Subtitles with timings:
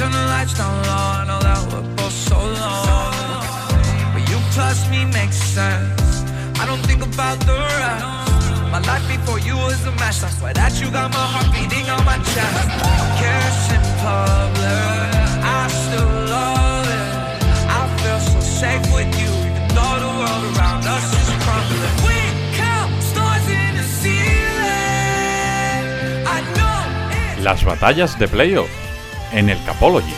[0.00, 1.20] turn the lights down low.
[1.20, 3.44] I know that we're both so alone.
[4.14, 6.24] But you plus me makes sense.
[6.60, 8.06] I don't think about the rest.
[8.72, 10.24] My life before you was a mess.
[10.24, 12.68] I swear that you got my heart beating on my chest.
[13.20, 15.12] Kiss in public,
[15.60, 17.12] I still love it.
[17.78, 21.96] I feel so safe with you, even though the world around us is crumbling.
[22.08, 22.18] We
[22.56, 24.64] count stars in the ceiling.
[26.24, 28.89] I know Las batallas de playoff
[29.32, 30.14] en el Capology.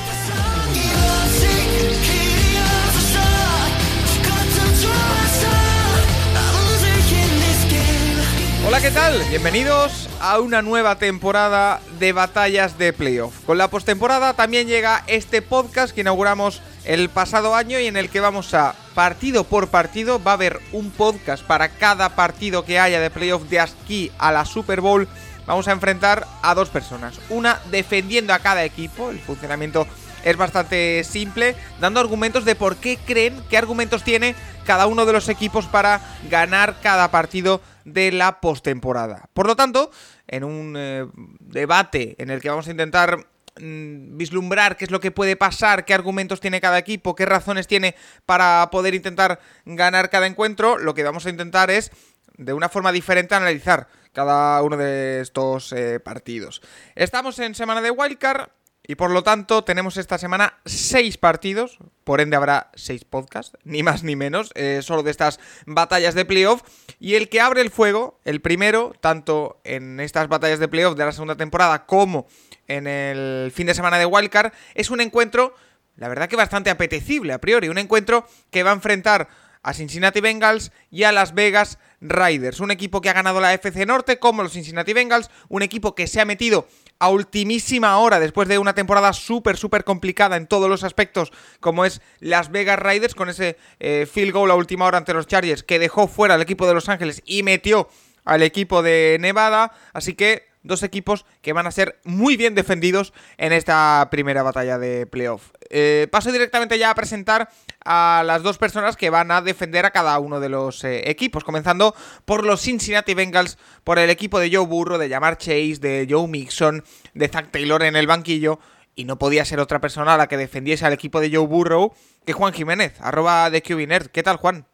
[8.66, 9.22] Hola, ¿qué tal?
[9.28, 13.34] Bienvenidos a una nueva temporada de batallas de playoff.
[13.44, 18.08] Con la postemporada también llega este podcast que inauguramos el pasado año y en el
[18.08, 20.22] que vamos a partido por partido.
[20.22, 24.32] Va a haber un podcast para cada partido que haya de playoff de aquí a
[24.32, 25.06] la Super Bowl.
[25.46, 27.20] Vamos a enfrentar a dos personas.
[27.28, 29.86] Una defendiendo a cada equipo, el funcionamiento
[30.24, 34.34] es bastante simple, dando argumentos de por qué creen, qué argumentos tiene
[34.64, 39.28] cada uno de los equipos para ganar cada partido de la postemporada.
[39.34, 39.90] Por lo tanto,
[40.28, 41.06] en un eh,
[41.40, 43.26] debate en el que vamos a intentar
[43.60, 47.66] mm, vislumbrar qué es lo que puede pasar, qué argumentos tiene cada equipo, qué razones
[47.66, 51.90] tiene para poder intentar ganar cada encuentro, lo que vamos a intentar es
[52.36, 56.62] de una forma diferente analizar cada uno de estos eh, partidos.
[56.94, 58.50] Estamos en semana de Wildcard.
[58.84, 63.84] Y por lo tanto, tenemos esta semana seis partidos, por ende habrá seis podcasts, ni
[63.84, 66.62] más ni menos, eh, solo de estas batallas de playoff.
[66.98, 71.04] Y el que abre el fuego, el primero, tanto en estas batallas de playoff de
[71.04, 72.26] la segunda temporada como
[72.66, 75.54] en el fin de semana de Wildcard, es un encuentro,
[75.94, 79.28] la verdad que bastante apetecible a priori, un encuentro que va a enfrentar
[79.62, 82.60] a Cincinnati Bengals y a Las Vegas Raiders.
[82.60, 86.06] Un equipo que ha ganado la FC Norte como los Cincinnati Bengals, un equipo que
[86.06, 86.66] se ha metido
[86.98, 91.84] a ultimísima hora después de una temporada súper, súper complicada en todos los aspectos, como
[91.84, 95.62] es Las Vegas Raiders, con ese eh, field goal a última hora ante los Chargers
[95.62, 97.88] que dejó fuera al equipo de Los Ángeles y metió
[98.24, 99.72] al equipo de Nevada.
[99.92, 104.78] Así que dos equipos que van a ser muy bien defendidos en esta primera batalla
[104.78, 105.50] de playoff.
[105.74, 107.48] Eh, paso directamente ya a presentar
[107.82, 111.44] a las dos personas que van a defender a cada uno de los eh, equipos,
[111.44, 111.94] comenzando
[112.26, 116.28] por los Cincinnati Bengals, por el equipo de Joe Burrow, de Jamar Chase, de Joe
[116.28, 116.84] Mixon,
[117.14, 118.58] de Zach Taylor en el banquillo,
[118.94, 121.94] y no podía ser otra persona a la que defendiese al equipo de Joe Burrow
[122.26, 123.62] que Juan Jiménez, arroba de.
[123.62, 124.66] ¿Qué tal, Juan?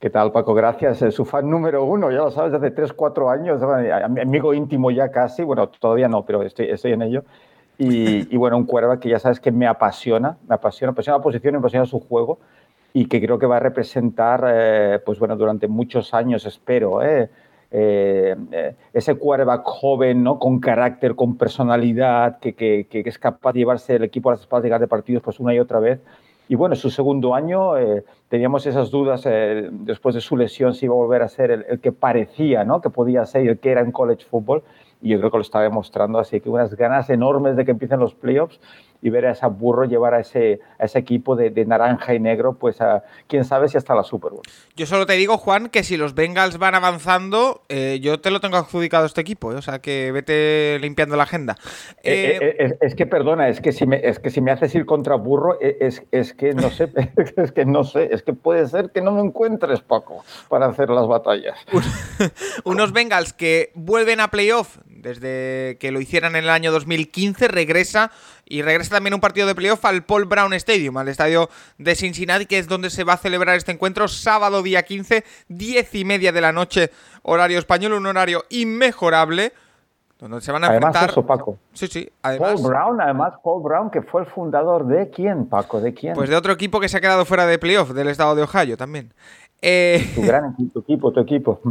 [0.00, 0.52] ¿Qué tal, Paco?
[0.52, 1.00] Gracias.
[1.02, 3.62] Es su fan número uno, ya lo sabes, desde 3, 4 años,
[4.20, 7.24] amigo íntimo ya casi, bueno, todavía no, pero estoy en ello.
[7.76, 11.18] Y, y, bueno, un cuerva que ya sabes que me apasiona, me apasiona, me apasiona
[11.18, 12.38] la posición, me apasiona su juego
[12.92, 17.28] y que creo que va a representar, eh, pues bueno, durante muchos años, espero, eh,
[17.72, 20.38] eh, ese quarterback joven, ¿no?
[20.38, 24.42] Con carácter, con personalidad, que, que, que, es capaz de llevarse el equipo a las
[24.42, 26.00] espaldas de partidos pues una y otra vez.
[26.48, 30.84] Y bueno, su segundo año eh, teníamos esas dudas eh, después de su lesión si
[30.84, 32.80] iba a volver a ser el, el, que parecía, ¿no?
[32.80, 34.62] Que podía ser el que era en college football.
[35.00, 36.18] Y yo creo que lo está demostrando.
[36.18, 38.60] Así que unas ganas enormes de que empiecen los playoffs
[39.04, 42.20] y ver a ese burro llevar a ese, a ese equipo de, de, naranja y
[42.20, 44.40] negro, pues a quién sabe si hasta la Super Bowl.
[44.76, 48.40] Yo solo te digo, Juan, que si los Bengals van avanzando, eh, yo te lo
[48.40, 49.56] tengo adjudicado a este equipo, ¿eh?
[49.56, 51.56] o sea que vete limpiando la agenda.
[52.02, 54.86] Eh, es, es, que perdona, es que si me, es que si me haces ir
[54.86, 56.88] contra burro, es, es que no sé,
[57.36, 60.88] es que no sé, es que puede ser que no me encuentres, Paco, para hacer
[60.88, 61.58] las batallas.
[62.64, 68.10] Unos Bengals que vuelven a playoff desde que lo hicieran en el año 2015, regresa
[68.46, 72.46] y regresa también un partido de playoff al Paul Brown Stadium, al estadio de Cincinnati,
[72.46, 76.32] que es donde se va a celebrar este encuentro, sábado día 15, 10 y media
[76.32, 76.90] de la noche,
[77.22, 79.52] horario español, un horario inmejorable.
[80.24, 81.10] Donde se van a además enfrentar.
[81.10, 81.58] Eso, Paco.
[81.74, 82.08] Sí, sí.
[82.22, 86.14] Además, Paul Brown, además, Paul Brown, que fue el fundador de quién, Paco, de quién.
[86.14, 88.78] Pues de otro equipo que se ha quedado fuera de playoff, del estado de Ohio
[88.78, 89.12] también.
[89.60, 91.60] Eh, tu gran tu equipo, tu equipo.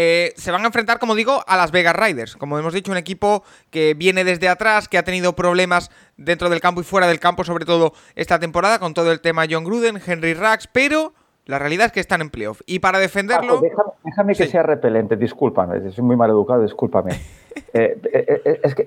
[0.00, 2.36] Eh, se van a enfrentar, como digo, a las Vegas Raiders.
[2.36, 6.60] Como hemos dicho, un equipo que viene desde atrás, que ha tenido problemas dentro del
[6.60, 10.00] campo y fuera del campo, sobre todo esta temporada, con todo el tema John Gruden,
[10.06, 11.14] Henry Rax, pero
[11.46, 12.60] la realidad es que están en playoff.
[12.64, 13.54] Y para defenderlo.
[13.54, 14.50] Paco, déjame, déjame, que sí.
[14.50, 17.12] sea repelente, discúlpame, soy muy mal educado, discúlpame.
[17.72, 18.86] eh, eh, es que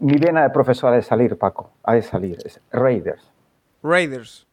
[0.00, 2.38] mi vena de profesor ha de salir, Paco, ha de salir.
[2.44, 3.30] Es Raiders.
[3.82, 4.46] Raiders.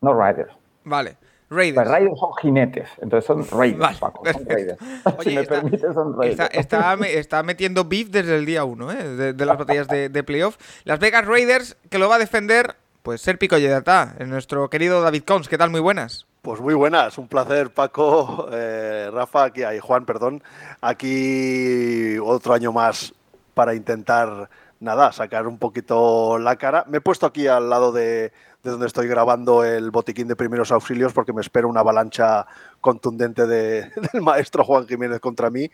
[0.00, 0.52] No Raiders.
[0.84, 1.16] Vale.
[1.50, 1.76] Raiders.
[1.76, 3.98] Pues Raiders son jinetes, entonces son Raiders, vale.
[3.98, 4.78] Paco, son Raiders.
[5.18, 6.40] Oye, si me está, permite, son Raiders.
[6.40, 8.96] Está, está, está, metiendo beef desde el día 1 ¿eh?
[8.96, 10.56] de, de, las batallas de, de, playoff.
[10.84, 15.22] Las Vegas Raiders, que lo va a defender, pues ser pico Yedata, nuestro querido David
[15.26, 15.48] Cons.
[15.48, 15.70] ¿Qué tal?
[15.70, 16.27] Muy buenas.
[16.42, 20.42] Pues muy buenas, un placer Paco, eh, Rafa, aquí, ahí, Juan, perdón.
[20.80, 23.12] Aquí otro año más
[23.54, 24.48] para intentar
[24.80, 26.84] nada, sacar un poquito la cara.
[26.88, 28.32] Me he puesto aquí al lado de,
[28.62, 32.46] donde estoy grabando el botiquín de primeros auxilios porque me espera una avalancha
[32.80, 33.90] contundente del
[34.22, 35.70] maestro Juan Jiménez contra mí.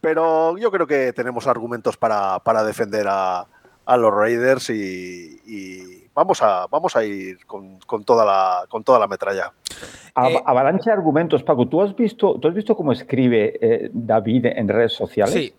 [0.00, 3.46] Pero yo creo que tenemos argumentos para, defender a,
[3.86, 9.52] los Raiders y, vamos, a, vamos a ir con, toda, la, con toda la metralla.
[10.22, 11.66] Eh, avalancha de argumentos, Paco.
[11.66, 15.32] ¿Tú has visto, ¿tú has visto cómo escribe eh, David en redes sociales?
[15.32, 15.54] Sí.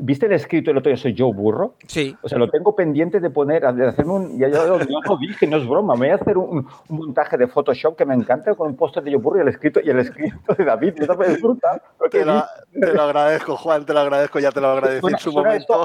[0.00, 1.74] ¿Viste el escrito el otro día soy yo burro?
[1.88, 2.16] Sí.
[2.22, 4.38] O sea, lo tengo pendiente de poner, de hacerme un.
[4.38, 5.94] Ya yo, lo dije, no es broma.
[5.94, 9.10] Me voy a hacer un, montaje de Photoshop que me encanta con un póster de
[9.10, 10.94] yo burro y el escrito, y el escrito de David.
[11.00, 11.82] Yo también brutal.
[12.12, 15.84] Te, te, lo agradezco, Juan, te lo agradezco, ya te lo agradecí en su momento.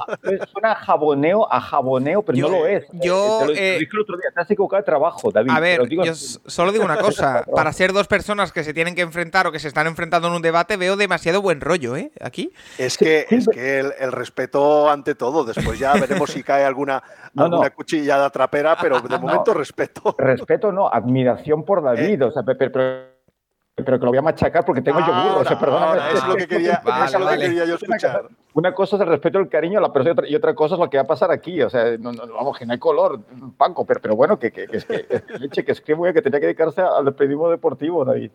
[0.51, 2.85] suena jaboneo a jaboneo, pero no lo es.
[2.93, 3.39] Yo.
[3.39, 5.49] Te lo, eh, dije el otro día, te has equivocado de trabajo, David.
[5.49, 7.45] A ver, yo solo digo una cosa.
[7.55, 10.35] Para ser dos personas que se tienen que enfrentar o que se están enfrentando en
[10.35, 12.11] un debate, veo demasiado buen rollo, ¿eh?
[12.21, 12.51] Aquí.
[12.77, 15.43] Es que, es que el respeto ante todo.
[15.43, 17.01] Después ya veremos si cae alguna,
[17.37, 20.15] alguna cuchillada trapera, pero de momento respeto.
[20.17, 22.21] Respeto no, admiración por David.
[22.21, 22.25] Eh.
[22.25, 25.39] O sea, pero, pero que lo voy a machacar porque tengo yo burro.
[25.39, 26.01] O sea, perdóname.
[26.13, 28.27] es lo que quería, es lo que quería yo escuchar.
[28.55, 30.79] Una cosa es el respeto y el cariño a la persona y otra cosa es
[30.79, 31.61] lo que va a pasar aquí.
[31.61, 33.19] O sea, no, vamos, que no hay color,
[33.57, 36.81] Paco, pero, pero bueno, que, que, que, que, leche, que escribo que tenía que dedicarse
[36.81, 38.31] al periodismo deportivo, David.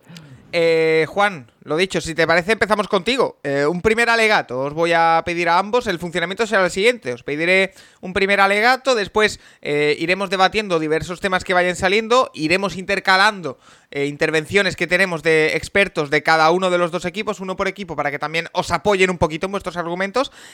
[0.50, 3.37] Eh, Juan, lo dicho, si te parece, empezamos contigo.
[3.43, 4.61] Eh, un primer alegato.
[4.61, 5.87] Os voy a pedir a ambos.
[5.87, 7.12] El funcionamiento será el siguiente.
[7.12, 8.94] Os pediré un primer alegato.
[8.94, 12.31] Después eh, iremos debatiendo diversos temas que vayan saliendo.
[12.32, 13.59] Iremos intercalando
[13.91, 17.97] intervenciones que tenemos de expertos de cada uno de los dos equipos, uno por equipo,
[17.97, 20.07] para que también os apoyen un poquito en vuestros argumentos.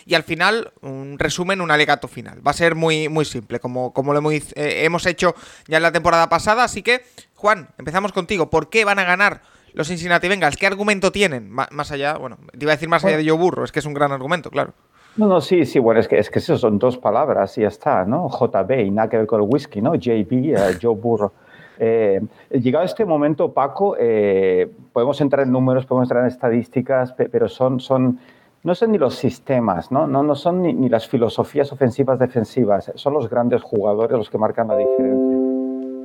[0.06, 2.46] Y al final, un resumen, un alegato final.
[2.46, 5.34] Va a ser muy, muy simple, como, como lo hemos, hemos hecho
[5.66, 6.64] ya en la temporada pasada.
[6.64, 7.04] Así que,
[7.34, 8.50] Juan, empezamos contigo.
[8.50, 9.42] ¿Por qué van a ganar?
[9.74, 10.56] los Cincinnati Bengals?
[10.56, 11.50] ¿Qué argumento tienen?
[11.50, 13.86] más allá, bueno, te iba a decir más allá de yo burro, es que es
[13.86, 14.72] un gran argumento, claro.
[15.16, 17.68] No, no, sí, sí, bueno, es que, es que eso son dos palabras y ya
[17.68, 18.28] está, ¿no?
[18.28, 19.94] JB y nada que ver con el whisky, ¿no?
[19.94, 21.32] JB, uh, Joe Burro.
[21.78, 22.20] Eh,
[22.50, 27.78] llegado este momento, Paco, eh, podemos entrar en números, podemos entrar en estadísticas, pero son,
[27.78, 28.18] son,
[28.64, 32.90] no son ni los sistemas, no, no, no son ni, ni las filosofías ofensivas defensivas,
[32.94, 35.44] son los grandes jugadores los que marcan la diferencia.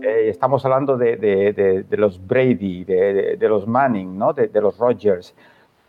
[0.02, 4.34] Eh, estamos hablando de, los Brady, de, los Manning, ¿no?
[4.34, 5.34] de, los Rogers.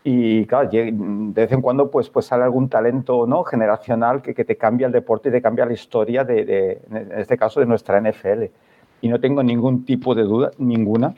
[0.03, 3.43] Y claro, de vez en cuando pues, pues sale algún talento ¿no?
[3.43, 7.37] generacional que, que te cambia el deporte y te cambia la historia, de, en este
[7.37, 8.45] caso, de nuestra NFL.
[9.01, 11.15] Y no tengo ningún tipo de duda, ninguna,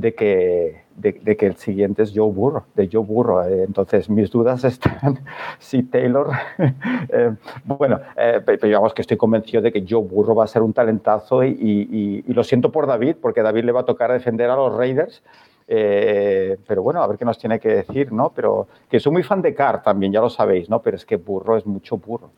[0.00, 3.42] de que, de, que el siguiente es Joe Burrow, de Joe Burrow.
[3.48, 5.20] Eh, entonces, mis dudas están
[5.58, 6.30] si Taylor,
[7.08, 10.62] eh, bueno, eh, pero digamos que estoy convencido de que Joe Burrow va a ser
[10.62, 14.56] un talentazo y, lo siento por David, porque David le va a tocar defender a
[14.56, 15.22] los Raiders.
[15.66, 18.32] pero bueno, a ver qué nos tiene que decir, ¿no?
[18.34, 20.80] Pero que soy muy fan de Carr también, ya lo sabéis, ¿no?
[20.80, 22.30] Pero es que burro es mucho burro.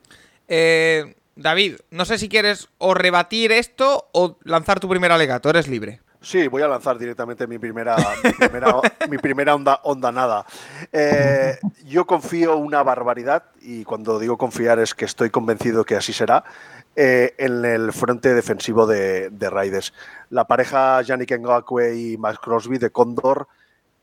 [1.35, 6.02] David, no sé si quieres o rebatir esto o lanzar tu primer alegato, eres libre.
[6.23, 7.97] Sí, voy a lanzar directamente mi primera,
[9.09, 10.45] mi primera, onda, onda nada.
[10.93, 16.13] Eh, yo confío una barbaridad, y cuando digo confiar es que estoy convencido que así
[16.13, 16.45] será,
[16.95, 19.93] eh, en el frente defensivo de, de, Raiders.
[20.29, 23.49] La pareja Yannick Ngakwe y Max Crosby de Condor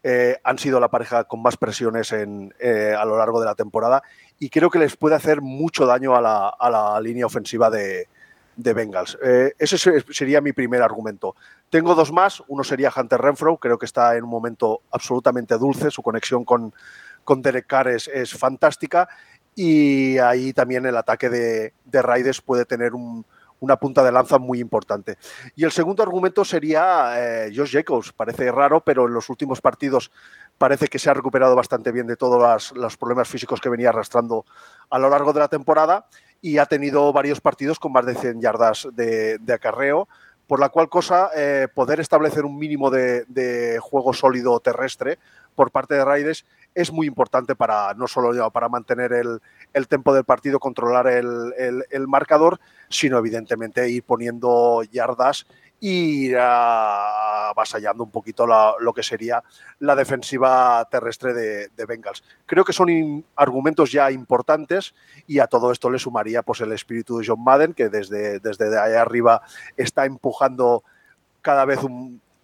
[0.02, 2.52] eh, han sido la pareja con más presiones en,
[2.98, 4.02] a lo largo de la temporada
[4.38, 8.08] y creo que les puede hacer mucho daño a la, a la línea ofensiva de,
[8.56, 9.16] de Bengals.
[9.58, 9.78] Ese
[10.12, 11.34] sería mi primer argumento.
[11.70, 12.42] Tengo dos más.
[12.48, 13.56] Uno sería Hunter Renfro.
[13.56, 15.90] Creo que está en un momento absolutamente dulce.
[15.90, 16.74] Su conexión con,
[17.24, 19.08] con Derek Carr es, fantástica.
[19.54, 22.92] Y ahí también el ataque de, de Raiders puede tener
[23.60, 25.16] una punta de lanza muy importante.
[25.54, 27.12] Y el segundo argumento sería
[27.46, 28.12] eh, Josh Jacobs.
[28.12, 30.10] Parece raro, pero en los últimos partidos
[30.58, 34.44] parece que se ha recuperado bastante bien de todos los problemas físicos que venía arrastrando
[34.90, 36.06] a lo largo de la temporada
[36.42, 40.08] y ha tenido varios partidos con más de 100 yardas de, acarreo,
[40.50, 45.20] por la cual cosa eh, poder establecer un mínimo de, juego sólido terrestre
[45.54, 49.40] por parte de Raiders es muy importante para no solo para mantener el,
[49.72, 51.54] el tempo del partido, controlar el,
[51.88, 55.46] el, marcador, sino evidentemente ir poniendo yardas
[55.80, 59.42] y avasallando un poquito lo que sería
[59.78, 62.22] la defensiva terrestre de, Bengals.
[62.46, 64.94] Creo que son argumentos ya importantes
[65.26, 68.78] y a todo esto le sumaría pues, el espíritu de John Madden, que desde, desde
[68.78, 69.42] allá arriba
[69.76, 70.84] está empujando
[71.40, 71.80] cada vez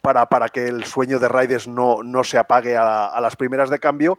[0.00, 3.78] para, para, que el sueño de Raiders no, no se apague a, las primeras de
[3.78, 4.18] cambio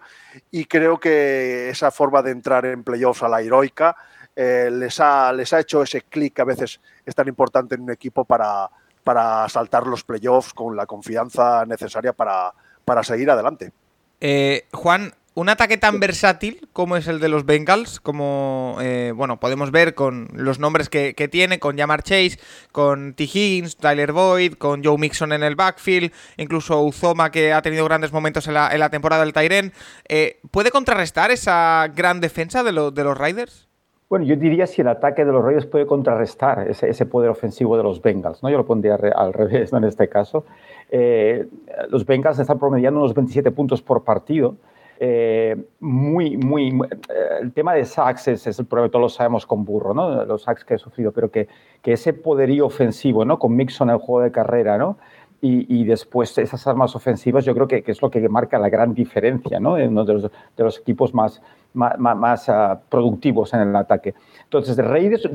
[0.51, 3.95] y creo que esa forma de entrar en playoffs a la heroica
[4.35, 7.81] eh, les, ha, les ha hecho ese clic que a veces es tan importante en
[7.81, 8.69] un equipo para
[9.07, 13.71] para saltar los playoffs con la confianza necesaria para, para seguir adelante.
[14.19, 19.39] Eh, Juan, un ataque tan versátil como es el de los Bengals, como eh, bueno,
[19.39, 22.37] podemos ver con los nombres que, tiene, con Jamar Chase,
[22.73, 23.23] con T.
[23.23, 28.11] Higgins, Tyler Boyd, con Joe Mixon en el backfield, incluso Uzoma que ha tenido grandes
[28.11, 29.71] momentos en la, temporada del Tyren,
[30.09, 33.66] eh, ¿puede contrarrestar esa gran defensa de, de los Riders?
[34.09, 37.83] Bueno, yo diría si el ataque de los Raiders puede contrarrestar ese, poder ofensivo de
[37.83, 38.49] los Bengals, ¿no?
[38.49, 40.45] Yo lo pondría al revés en este caso.
[40.89, 41.45] Eh,
[41.89, 44.55] los Bengals están promediando unos 27 puntos por partido,
[44.99, 49.63] eh, muy, muy, eh, el tema de sacks es, el problema, todos lo sabemos con
[49.63, 50.25] Burro, ¿no?
[50.25, 51.47] Los sacks que he sufrido, pero que,
[51.83, 53.37] que ese poderío ofensivo, ¿no?
[53.37, 54.97] Con Mixon en el juego de carrera, ¿no?
[55.39, 58.95] Y, después esas armas ofensivas yo creo que, que, es lo que marca la gran
[58.95, 59.73] diferencia, ¿no?
[59.75, 61.43] Uno de los, de los equipos más,
[61.77, 64.15] más, más uh, productivos en el ataque.
[64.43, 65.29] Entonces, Raiders,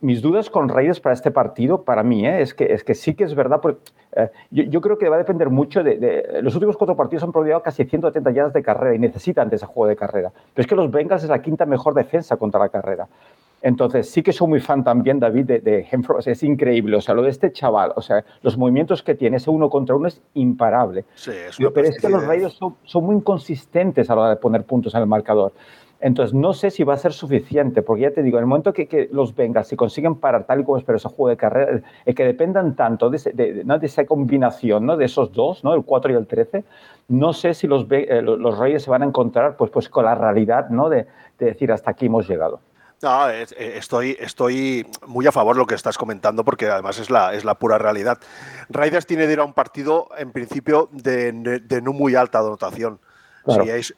[0.00, 2.42] mis dudas con Raiders para este partido, para mí, ¿eh?
[2.42, 3.80] es, que, es que sí que es verdad, porque,
[4.16, 7.22] eh, yo, yo, creo que va a depender mucho de, de, Los últimos cuatro partidos
[7.22, 10.32] han promediado casi 170 yardas de carrera y necesitan de ese juego de carrera.
[10.52, 13.08] Pero es que los Bengals es la quinta mejor defensa contra la carrera.
[13.64, 15.88] Entonces, sí que soy muy fan también, David, de, de
[16.26, 16.98] es increíble.
[16.98, 19.96] O sea, lo de este chaval, o sea, los movimientos que tiene, ese uno contra
[19.96, 21.06] uno es imparable.
[21.14, 24.36] Sí, es Pero es que los Raiders son, son, muy inconsistentes a la hora de
[24.36, 25.54] poner puntos en el marcador.
[26.04, 28.74] Entonces, no sé si va a ser suficiente, porque ya te digo, en el momento
[28.74, 32.14] que, los vengas, si consiguen parar tal y como espero ese juego de carrera, es
[32.14, 34.98] que dependan tanto de, de, esa combinación ¿no?
[34.98, 35.72] de esos dos, ¿no?
[35.72, 36.62] el 4 y el 13,
[37.08, 40.14] no sé si los, eh, los Reyes se van a encontrar pues, pues con la
[40.14, 40.90] realidad ¿no?
[40.90, 41.06] de,
[41.38, 42.60] de decir hasta aquí hemos llegado.
[43.00, 47.08] No, eh, estoy, estoy muy a favor de lo que estás comentando porque además es
[47.08, 48.18] la, es la pura realidad.
[48.68, 53.00] Raiders tiene de ir a un partido en principio de, de no muy alta dotación.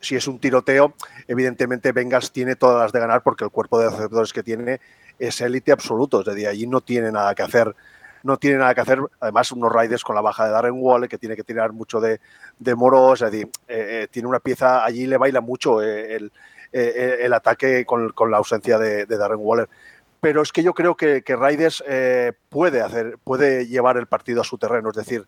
[0.00, 0.94] Si, es, un tiroteo,
[1.28, 4.80] evidentemente Vengas tiene todas las de ganar porque el cuerpo de receptores que tiene
[5.18, 6.20] es élite absoluto.
[6.20, 7.74] Es decir, allí no tiene nada que hacer.
[8.24, 8.98] No tiene nada que hacer.
[9.20, 12.20] Además, unos Raiders con la baja de Darren Waller, que tiene que tirar mucho de,
[12.58, 13.14] de Moro.
[13.14, 16.18] Es decir, eh, eh, tiene una pieza, allí le baila mucho eh,
[16.72, 19.68] el, ataque con, con, la ausencia de, Darren Waller.
[20.20, 21.84] Pero es que yo creo que, que Raiders
[22.48, 25.24] puede, hacer, puede llevar el partido a su terreno, es decir,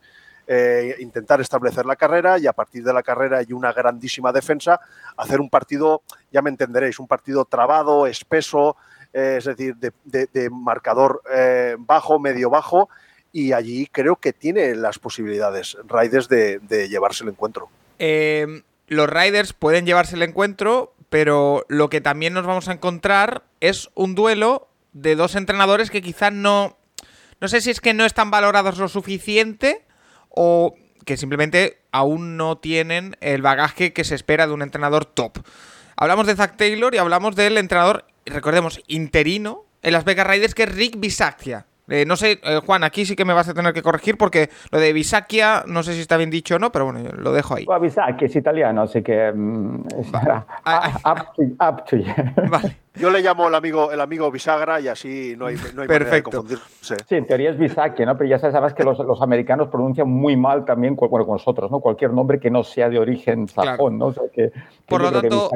[0.51, 4.81] eh, intentar establecer la carrera y a partir de la carrera y una grandísima defensa,
[5.17, 6.03] hacer un partido,
[6.33, 8.75] ya me entenderéis, un partido trabado, espeso,
[9.13, 12.89] eh, es decir, de, marcador eh, bajo, medio bajo,
[13.31, 17.69] y allí creo que tiene las posibilidades Raiders de, de llevarse el encuentro.
[17.99, 23.43] Eh, los Riders pueden llevarse el encuentro, pero lo que también nos vamos a encontrar
[23.61, 26.79] es un duelo de dos entrenadores que quizás no.
[27.41, 29.85] No sé si es que no están valorados lo suficiente
[30.31, 35.39] o que simplemente aún no tienen el bagaje que se espera de un entrenador top.
[35.97, 40.65] Hablamos de Zach Taylor y hablamos del entrenador, recordemos, interino en las Vegas Raiders, que
[40.65, 41.67] es Rick Bisaccia.
[41.89, 44.51] Eh, no sé, eh, Juan, aquí sí que me vas a tener que corregir porque
[44.71, 47.57] lo de Bisacchia, no sé si está bien dicho o no, pero bueno, lo dejo
[47.57, 47.67] ahí.
[47.81, 50.45] Bisacchia es italiano, así que um, vale.
[51.05, 52.13] up, to, up to you.
[52.51, 52.77] Vale.
[52.95, 55.99] Yo le llamo el amigo, el amigo bisagra y así no hay, no hay Perfecto.
[55.99, 56.97] manera de confundirse.
[57.07, 58.19] Sí, en teoría es Bisacchia, ¿no?
[58.19, 61.79] Pero ya sabes que los, los, americanos pronuncian muy mal también, bueno, con nosotros, ¿no?
[61.79, 63.91] Cualquier nombre que no sea de origen sajón, claro.
[63.91, 64.07] ¿no?
[64.07, 65.51] O sea, que, que Por lo tanto,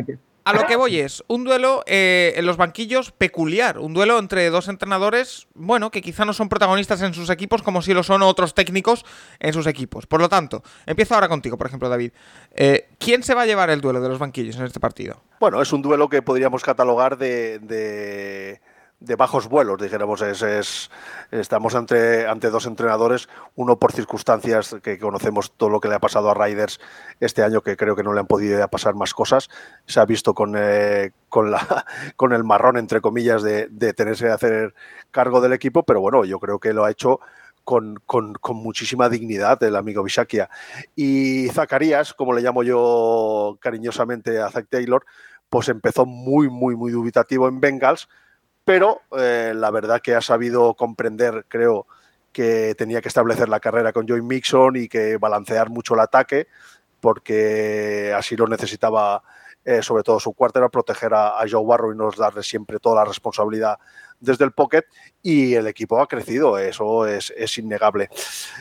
[0.45, 4.51] a lo que voy es un duelo eh, en los banquillos peculiar, un duelo entre
[4.51, 8.23] dos entrenadores, bueno, que quizá no son protagonistas en sus equipos como si lo son
[8.23, 9.05] otros técnicos
[9.39, 10.07] en sus equipos.
[10.07, 12.13] Por lo tanto, empiezo ahora contigo, por ejemplo, David.
[12.55, 15.23] Eh, ¿Quién se va a llevar el duelo de los banquillos en este partido?
[15.39, 18.61] Bueno, es un duelo que podríamos catalogar de, de
[19.05, 20.23] de bajos vuelos, dijéramos.
[20.23, 20.91] Es, es,
[21.31, 26.01] estamos ante, ante dos entrenadores, uno por circunstancias que conocemos todo lo que le ha
[26.01, 26.81] pasado a Riders
[27.21, 29.49] este año, que creo que no le han podido pasar más cosas.
[29.87, 34.75] Se ha visto con, eh, con, el marrón, entre comillas, de, de tenerse que hacer
[35.11, 37.21] cargo del equipo, pero bueno, yo creo que lo ha hecho
[37.65, 40.51] con, con, muchísima dignidad el amigo Bishakia.
[40.95, 45.05] Y Zacarías, como le llamo yo cariñosamente a Zach Taylor,
[45.49, 48.09] pues empezó muy, muy, muy dubitativo en Bengals,
[48.65, 51.87] pero eh, la verdad que ha sabido comprender, creo,
[52.33, 56.47] que tenía que establecer la carrera con Joey Mixon y que balancear mucho el ataque,
[57.01, 59.23] porque así lo necesitaba
[59.65, 62.81] eh, sobre todo su cuarto era proteger a, a, Joe Barrow y no darle siempre
[62.81, 63.79] toda la responsabilidad
[64.23, 64.85] desde el pocket
[65.21, 68.09] y el equipo ha crecido, eso es, innegable.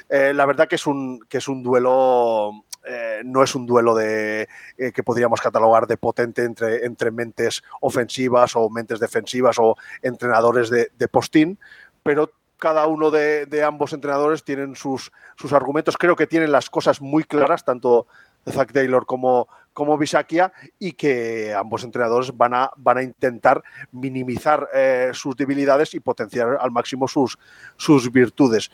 [0.10, 2.52] Eh, la verdad que es un, que es un duelo
[2.84, 7.62] eh, no es un duelo de, eh, que podríamos catalogar de potente entre, entre mentes
[7.80, 11.60] ofensivas o mentes defensivas o entrenadores de, de postín,
[12.02, 15.96] pero cada uno de, de, ambos entrenadores tienen sus, sus argumentos.
[15.98, 18.08] Creo que tienen las cosas muy claras, tanto
[18.50, 24.68] Zach Taylor como, como Bisakia, y que ambos entrenadores van a, van a intentar minimizar
[24.74, 27.38] eh, sus debilidades y potenciar al máximo sus,
[27.78, 28.70] sus virtudes.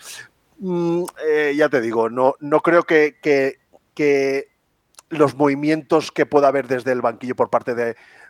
[0.60, 3.60] Mm, eh, ya te digo, no, no creo que, que,
[3.94, 4.50] que
[5.10, 7.76] los movimientos que pueda haber desde el banquillo por parte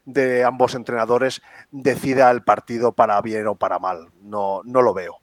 [0.06, 4.10] de, ambos entrenadores decida el partido para bien o para mal.
[4.22, 5.18] No, no lo veo.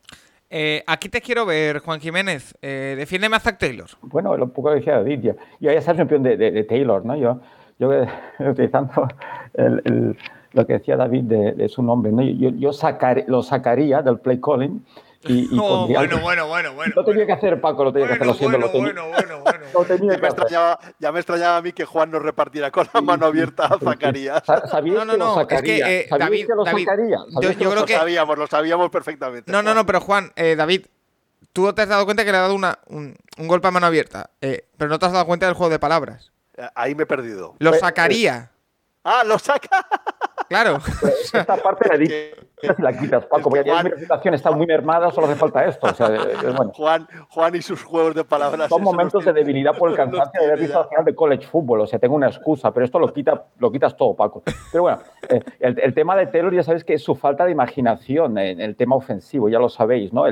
[0.51, 2.57] Eh, aquí te quiero ver, Juan Jiménez.
[2.63, 3.89] Eh, defiéndeme a Zach Taylor.
[4.03, 5.21] Bueno, lo poco decía David.
[5.21, 7.17] Yo, yo ya sabes campeón de, de, Taylor, ¿no?
[7.17, 7.41] Yo,
[7.79, 7.91] yo
[8.51, 9.09] utilizando
[10.53, 12.23] lo que decía David de, su nombre, ¿no?
[12.23, 12.71] yo, yo
[13.27, 14.85] lo sacaría del play calling
[15.27, 16.93] y, bueno, bueno, bueno, bueno.
[16.97, 18.59] Lo tenía que hacer, Paco, lo tenía que hacer, lo siento.
[18.71, 22.71] Bueno, bueno, bueno, ya, me extrañaba, ya me extrañaba a mí que Juan nos repartiera
[22.71, 24.43] con la mano abierta a Zacarías.
[24.83, 27.19] no, no, no, es que, eh, David, que lo David, sacaría?
[27.41, 27.95] Yo, yo creo lo que...
[27.95, 29.51] sabíamos, lo sabíamos perfectamente.
[29.51, 30.87] No, no, no, pero Juan, eh, David,
[31.53, 33.87] tú te has dado cuenta que le ha dado una, un, un golpe a mano
[33.87, 36.33] abierta, eh, pero no te has dado cuenta del juego de palabras.
[36.57, 37.55] Eh, ahí me he perdido.
[37.59, 38.51] Lo pues, sacaría.
[39.03, 39.87] Ah, lo saca.
[40.49, 40.79] Claro.
[41.01, 45.11] Pues esta parte la, si la quitas, Paco, porque ya mi reputación está muy mermada,
[45.11, 45.87] solo hace falta esto.
[45.87, 46.09] O sea,
[46.57, 46.73] bueno.
[46.75, 48.69] Juan, Juan y sus juegos de palabras.
[48.69, 51.81] Son momentos de debilidad por el cansancio de haber visto al final de college football.
[51.81, 54.43] O sea, tengo una excusa, pero esto lo, quita, lo quitas todo, Paco.
[54.71, 54.99] Pero bueno,
[55.29, 58.77] eh, el, tema de Taylor ya sabéis que es su falta de imaginación en el
[58.77, 60.25] tema ofensivo, ya lo sabéis, ¿no?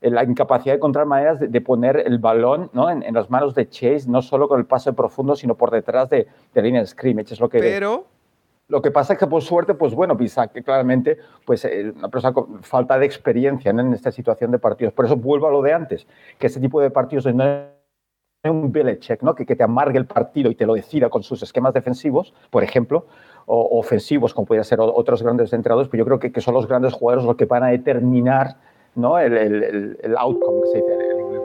[0.00, 2.88] la incapacidad de encontrar maneras de, poner el balón ¿no?
[2.88, 6.28] en, las manos de Chase, no solo con el pase profundo, sino por detrás de,
[6.54, 7.34] de línea de scrimmage.
[7.34, 8.06] Es lo que pero,
[8.68, 12.08] lo que pasa es que por suerte, pues bueno, Pisa, que claramente, pues eh, una
[12.08, 14.92] persona con falta de experiencia en esta situación de partidos.
[14.92, 16.06] Por eso vuelvo a lo de antes,
[16.38, 19.34] que este tipo de partidos no es un Belichick, ¿no?
[19.34, 22.62] Que, que, te amargue el partido y te lo decida con sus esquemas defensivos, por
[22.62, 23.06] ejemplo,
[23.46, 26.68] o ofensivos, como podrían ser otros grandes entrenadores, pues yo creo que, que, son los
[26.68, 28.56] grandes jugadores los que van a determinar
[28.94, 29.18] ¿no?
[29.18, 30.97] el, el, el outcome, que se dice,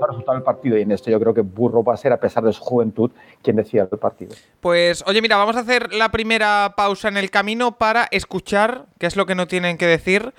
[0.08, 2.44] resultado del partido y en esto yo creo que Burro va a ser, a pesar
[2.44, 4.36] de su juventud, quien decida el partido.
[4.62, 9.08] Pues oye, mira, vamos a hacer la primera pausa en el camino para escuchar qué
[9.08, 10.34] es lo que no tienen que decir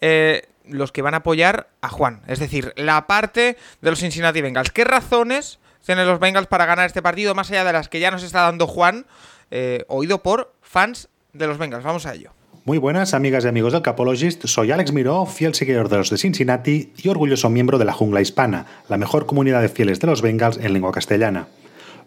[0.00, 2.22] eh, los que van a apoyar a Juan.
[2.26, 4.70] Es decir, la parte de los Cincinnati Bengals.
[4.70, 8.10] ¿Qué razones tienen los Bengals para ganar este partido, más allá de las que ya
[8.10, 9.06] nos está dando Juan,
[9.50, 11.84] eh, oído por fans de los Bengals?
[11.84, 12.32] Vamos a ello.
[12.66, 14.44] Muy buenas, amigas y amigos del Capologist.
[14.44, 18.20] Soy Alex Miró, fiel seguidor de los de Cincinnati y orgulloso miembro de la Jungla
[18.20, 21.48] Hispana, la mejor comunidad de fieles de los Bengals en lengua castellana.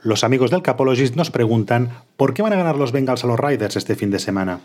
[0.03, 3.39] Los amigos del Capologist nos preguntan por qué van a ganar los Bengals a los
[3.39, 4.59] Riders este fin de semana.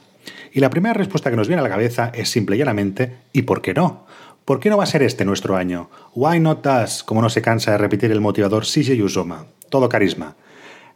[0.52, 3.42] Y la primera respuesta que nos viene a la cabeza es simple y llanamente ¿y
[3.42, 4.04] por qué no?
[4.44, 5.88] ¿Por qué no va a ser este nuestro año?
[6.14, 7.02] Why not us?
[7.02, 9.46] Como no se cansa de repetir el motivador CJ Uzoma.
[9.70, 10.36] Todo carisma.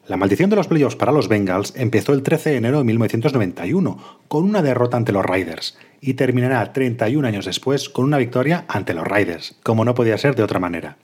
[0.08, 3.98] La maldición de los playoffs para los Bengals empezó el 13 de enero de 1991
[4.26, 8.94] con una derrota ante los Riders y terminará 31 años después con una victoria ante
[8.94, 10.96] los Riders, como no podía ser de otra manera.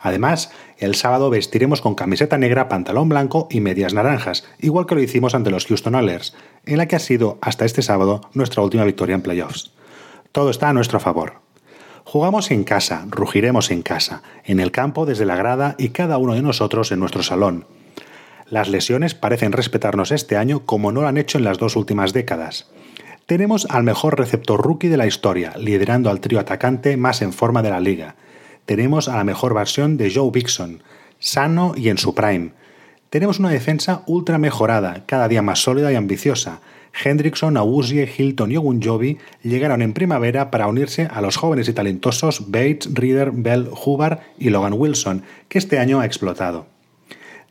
[0.00, 5.02] Además, el sábado vestiremos con camiseta negra, pantalón blanco y medias naranjas, igual que lo
[5.02, 6.34] hicimos ante los Houston Oilers,
[6.64, 9.72] en la que ha sido hasta este sábado nuestra última victoria en playoffs.
[10.32, 11.34] Todo está a nuestro favor.
[12.04, 16.32] Jugamos en casa, rugiremos en casa, en el campo desde la grada y cada uno
[16.32, 17.66] de nosotros en nuestro salón
[18.50, 22.12] las lesiones parecen respetarnos este año como no lo han hecho en las dos últimas
[22.12, 22.70] décadas.
[23.26, 27.62] Tenemos al mejor receptor rookie de la historia, liderando al trío atacante más en forma
[27.62, 28.16] de la liga.
[28.64, 30.82] Tenemos a la mejor versión de Joe Bixon,
[31.18, 32.52] sano y en su prime.
[33.10, 36.60] Tenemos una defensa ultra mejorada, cada día más sólida y ambiciosa.
[37.04, 42.50] Hendrickson, Awuzie, Hilton y Ogunjobi llegaron en primavera para unirse a los jóvenes y talentosos
[42.50, 46.77] Bates, Reader, Bell, Hubbard y Logan Wilson, que este año ha explotado.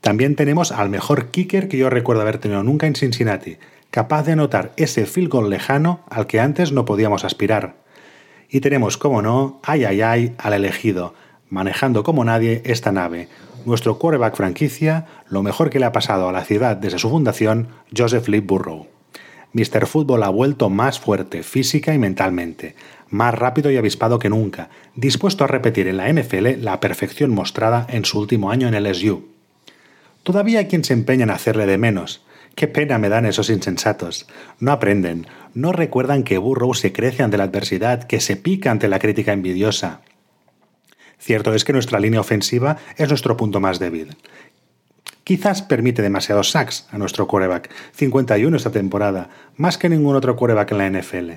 [0.02, 3.58] También tenemos al mejor kicker que yo recuerdo haber tenido nunca en Cincinnati,
[3.92, 7.76] capaz de anotar ese field goal lejano al que antes no podíamos aspirar.
[8.50, 11.14] Y tenemos, como no, ay ay ay, al elegido,
[11.50, 13.28] manejando como nadie esta nave,
[13.66, 17.68] nuestro quarterback franquicia, lo mejor que le ha pasado a la ciudad desde su fundación,
[17.96, 18.88] Joseph Lee Burrow.
[19.54, 19.88] Mr.
[19.88, 22.76] Football ha vuelto más fuerte física y mentalmente,
[23.10, 27.88] más rápido y avispado que nunca, dispuesto a repetir en la NFL la perfección mostrada
[27.90, 29.37] en su último año en el SU.
[30.28, 32.22] Todavía hay quien se empeña en hacerle de menos.
[32.54, 34.28] Qué pena me dan esos insensatos.
[34.60, 38.90] No aprenden, no recuerdan que Burrow se crece ante la adversidad, que se pica ante
[38.90, 40.02] la crítica envidiosa.
[41.18, 44.18] Cierto es que nuestra línea ofensiva es nuestro punto más débil.
[45.24, 50.74] Quizás permite demasiados sacks a nuestro quarterback, 51 esta temporada, más que ningún otro quarterback
[50.74, 51.32] en la NFL.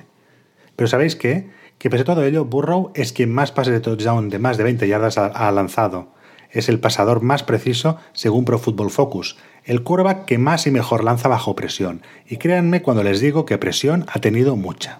[0.75, 1.49] Pero ¿sabéis qué?
[1.77, 4.65] Que pese a todo ello, Burrow es quien más pases de touchdown de más de
[4.65, 6.19] 20 yardas ha lanzado
[6.51, 11.03] es el pasador más preciso según Pro Football Focus, el quarterback que más y mejor
[11.03, 14.99] lanza bajo presión, y créanme cuando les digo que presión ha tenido mucha.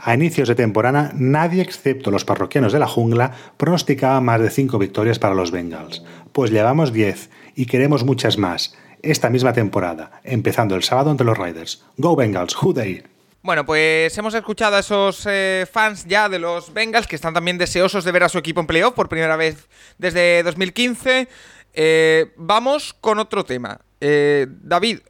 [0.00, 4.78] A inicios de temporada, nadie excepto los parroquianos de la jungla pronosticaba más de 5
[4.78, 10.74] victorias para los Bengals, pues llevamos 10 y queremos muchas más esta misma temporada, empezando
[10.74, 11.84] el sábado ante los Riders.
[11.98, 13.02] Go Bengals, who they?
[13.44, 17.58] Bueno, pues hemos escuchado a esos eh, fans ya de los Bengals que están también
[17.58, 21.26] deseosos de ver a su equipo en playoff por primera vez desde 2015.
[21.74, 23.80] Eh, vamos con otro tema.
[24.00, 25.00] Eh, David,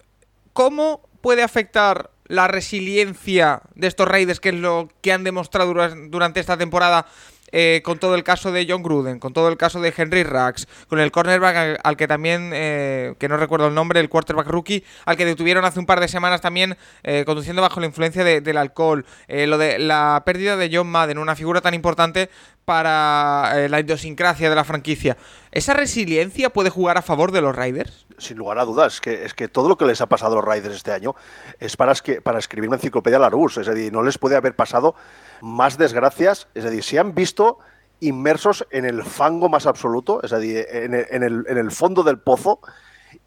[0.54, 5.74] ¿cómo puede afectar la resiliencia de estos Raiders, que es lo que han demostrado
[6.08, 7.04] durante esta temporada,
[7.52, 10.66] eh, con todo el caso de John Gruden, con todo el caso de Henry Rax,
[10.88, 14.84] con el cornerback al, que también, eh, que no recuerdo el nombre, el quarterback rookie,
[15.04, 18.56] al que detuvieron hace un par de semanas también eh, conduciendo bajo la influencia del
[18.56, 22.30] alcohol, lo de la pérdida de John Madden, una figura tan importante
[22.64, 25.16] para la idiosincrasia de la franquicia.
[25.52, 28.06] ¿Esa resiliencia puede jugar a favor de los Raiders?
[28.16, 30.36] Sin lugar a dudas, es que, es que todo lo que les ha pasado a
[30.36, 31.14] los Raiders este año
[31.60, 34.94] es para, para escribir una enciclopedia Larousse, es decir, no les puede haber pasado
[35.42, 37.58] más desgracias, es decir, se han visto
[38.00, 42.60] inmersos en el fango más absoluto, es decir, en el, fondo del pozo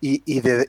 [0.01, 0.67] y, de,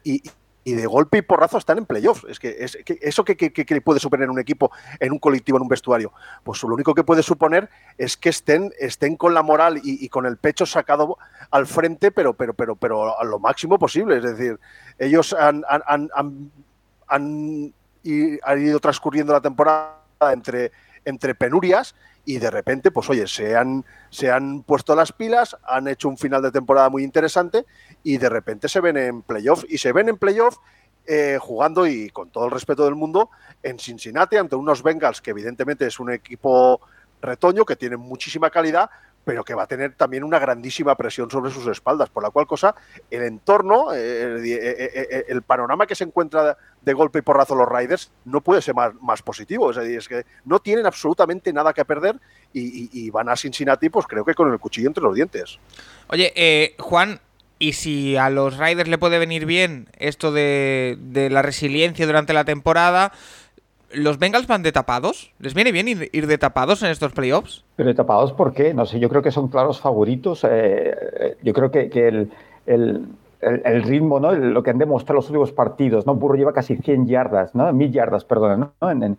[0.74, 2.24] de, golpe y porrazo están en playoffs.
[2.28, 3.36] Es que, es, que eso que,
[3.84, 7.22] puede suponer un equipo en un colectivo, en un vestuario, pues lo único que puede
[7.22, 11.18] suponer es que estén, estén con la moral y, con el pecho sacado
[11.50, 14.16] al frente, pero, pero, pero, pero a lo máximo posible.
[14.16, 14.58] Es decir,
[14.98, 16.52] ellos han, han, han,
[17.08, 17.72] han
[18.60, 19.96] ido transcurriendo la temporada
[20.32, 20.72] entre
[21.06, 21.94] entre penurias
[22.26, 26.18] y de repente, pues oye, se han, se han puesto las pilas, han hecho un
[26.18, 27.64] final de temporada muy interesante
[28.02, 30.58] y de repente se ven en playoff y se ven en playoff
[31.06, 33.30] eh, jugando y con todo el respeto del mundo
[33.62, 36.80] en Cincinnati ante unos Bengals que evidentemente es un equipo
[37.22, 38.90] retoño que tiene muchísima calidad,
[39.26, 42.46] pero que va a tener también una grandísima presión sobre sus espaldas, por la cual
[42.46, 42.76] cosa
[43.10, 47.68] el entorno, eh, eh, eh, el, panorama que se encuentra de golpe y porrazo los
[47.68, 51.84] Riders no puede ser más, positivo, es decir, es que no tienen absolutamente nada que
[51.84, 52.20] perder
[52.52, 55.58] y, van a Cincinnati, pues creo que con el cuchillo entre los dientes.
[56.06, 57.18] Oye, Juan,
[57.58, 62.32] ¿y si a los Riders le puede venir bien esto de, de la resiliencia durante
[62.32, 63.12] la temporada?
[63.92, 65.32] ¿Los Bengals van de tapados?
[65.38, 67.64] ¿Les viene bien ir, de tapados en estos playoffs?
[67.76, 68.74] Pero de tapados, ¿por qué?
[68.74, 70.44] No sé, yo creo que son claros favoritos.
[70.44, 72.28] Eh, eh, yo creo que,
[72.66, 73.08] el,
[73.84, 74.32] ritmo, ¿no?
[74.32, 76.14] lo que han demostrado los últimos partidos, ¿no?
[76.16, 77.72] Burro lleva casi 100 yardas, ¿no?
[77.72, 78.90] 1000 yardas, perdón, ¿no?
[78.90, 79.16] En,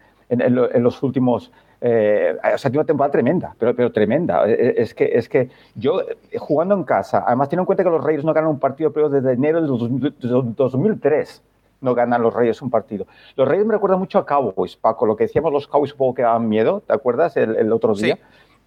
[0.83, 1.51] los últimos.
[1.79, 4.45] Eh, o sea, tiene una temporada tremenda, pero, pero tremenda.
[4.45, 6.01] Es que, es que yo,
[6.37, 9.21] jugando en casa, además, teniendo en cuenta que los Reyes no ganan un partido de
[9.21, 11.43] desde enero de 2003
[11.81, 13.05] no ganan los Reyes un partido.
[13.35, 16.21] Los Reyes me recuerdan mucho a Cowboys, Paco, lo que decíamos los Cowboys supongo que
[16.23, 18.17] daban miedo, ¿te acuerdas el, otro día?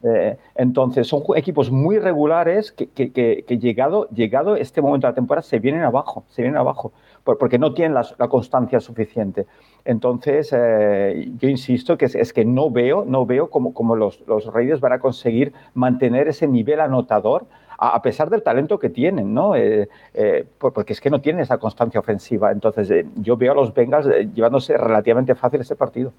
[0.03, 5.43] Eh, entonces, son equipos muy regulares que, que, llegado, llegado este momento de la temporada
[5.43, 6.93] se vienen abajo, se vienen abajo,
[7.25, 9.47] porque no tienen la, constancia suficiente.
[9.85, 14.47] Entonces, eh, yo insisto que es, que no veo, no veo cómo, cómo los, los
[14.53, 17.47] Reyes van a conseguir mantener ese nivel anotador
[17.81, 19.57] a pesar del talento que tienen, ¿no?
[19.57, 22.53] Eh, eh, porque es que no tienen esa constancia ofensiva.
[22.53, 26.13] Entonces, eh, yo veo a los Bengals llevándose relativamente fácil ese partido.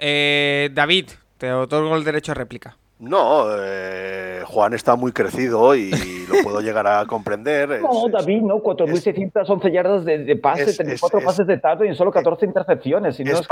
[0.00, 2.76] David, te otorgo el derecho a réplica.
[2.98, 3.46] No,
[4.46, 7.68] Juan está muy crecido y lo puedo llegar a comprender.
[7.82, 12.10] no, David, no, 4.611 yardas de, de pase, 34 pases de tato y en solo
[12.10, 13.20] 14 intercepciones.
[13.20, 13.46] Y no es es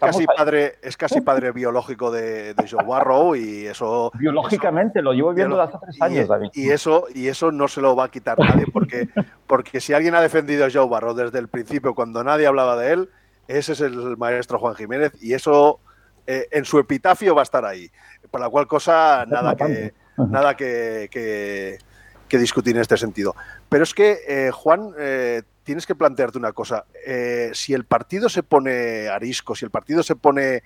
[0.00, 4.10] casi, padre, es casi padre biológico de, Joe Barrow y eso...
[4.14, 6.50] Biológicamente, lo llevo viendo hace tres años, David.
[6.54, 9.08] Y eso, y eso no se lo va a quitar nadie, porque,
[9.46, 12.92] porque si alguien ha defendido a Joe Barrow desde el principio, cuando nadie hablaba de
[12.92, 13.10] él,
[13.48, 15.80] ese es el maestro Juan Jiménez y eso
[16.26, 17.90] eh, en su epitafio va a estar ahí.
[18.30, 23.34] Por la cual cosa, nada que, nada que, que, discutir en este sentido.
[23.68, 26.84] Pero es que, eh, Juan, eh, tienes que plantearte una cosa.
[27.06, 30.62] Eh, si el partido se pone arisco, si el partido se pone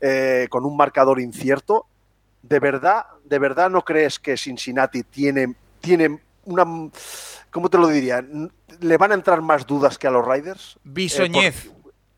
[0.00, 1.86] eh, con un marcador incierto,
[2.42, 6.64] ¿de verdad, de verdad no crees que Cincinnati tiene, tiene una...
[7.50, 8.24] ¿Cómo te lo diría?
[8.80, 10.78] ¿Le van a entrar más dudas que a los Riders?
[10.82, 11.66] Bisoñez.
[11.66, 11.70] Eh,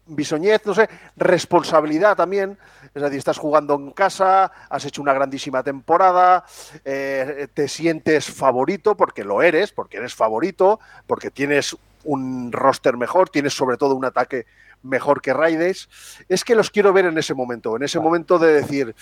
[0.06, 2.58] bisoñez, no sé, responsabilidad también.
[2.94, 6.46] Es decir, estás jugando en casa, has hecho una grandísima temporada,
[6.82, 11.76] te sientes favorito porque lo eres, porque eres favorito, porque tienes
[12.06, 14.46] un roster mejor, tienes sobre todo un ataque
[14.82, 15.88] mejor que Raiders.
[16.28, 18.94] Es que los quiero ver en ese momento, en ese momento de decir,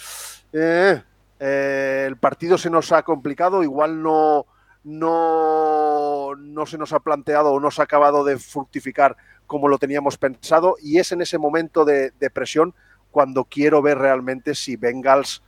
[0.52, 1.02] eh,
[1.38, 4.46] eh, el partido se nos ha complicado, igual no,
[4.84, 9.78] no, no se nos ha planteado o no se ha acabado de fructificar como lo
[9.78, 12.74] teníamos pensado y es en ese momento de, presión
[13.10, 15.42] cuando quiero ver realmente si Bengals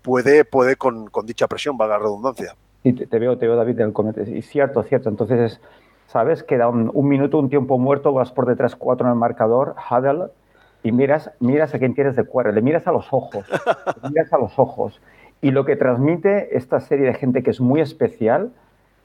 [0.00, 2.56] puede, puede con, dicha presión, valga la redundancia.
[2.82, 4.28] Sí, te, veo, te veo David del comete.
[4.28, 5.08] Y cierto, cierto.
[5.08, 5.60] Entonces es,
[6.12, 6.42] ¿sabes?
[6.42, 10.26] Queda un, un, minuto, un tiempo muerto, vas por detrás cuatro en el marcador, huddle,
[10.82, 13.46] y miras, miras a quien tienes de cuerda, le miras a los ojos,
[14.02, 15.00] le miras a los ojos.
[15.40, 18.52] Y lo que transmite esta serie de gente que es muy especial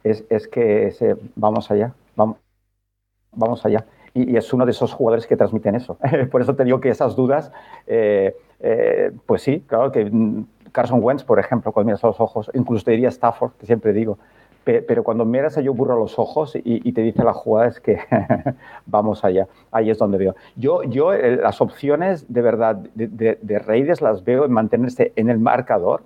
[0.03, 2.37] es, es que se, vamos allá, vamos,
[3.31, 3.85] vamos allá.
[4.13, 5.97] Y, es uno de esos jugadores que transmiten eso.
[6.31, 7.53] por eso te digo que esas dudas,
[7.85, 12.19] eh, eh, pues sí, claro que mm, Carson Wentz, por ejemplo, cuando miras a los
[12.19, 14.17] ojos, incluso te diría Stafford, que siempre digo,
[14.87, 17.79] pero cuando miras a Joe Burrow a los ojos y, te dice la jugada es
[17.79, 17.99] que
[18.85, 20.35] vamos allá, ahí es donde veo.
[20.55, 25.29] Yo, yo eh, las opciones de verdad de, de, Raiders las veo en mantenerse en
[25.29, 26.01] el marcador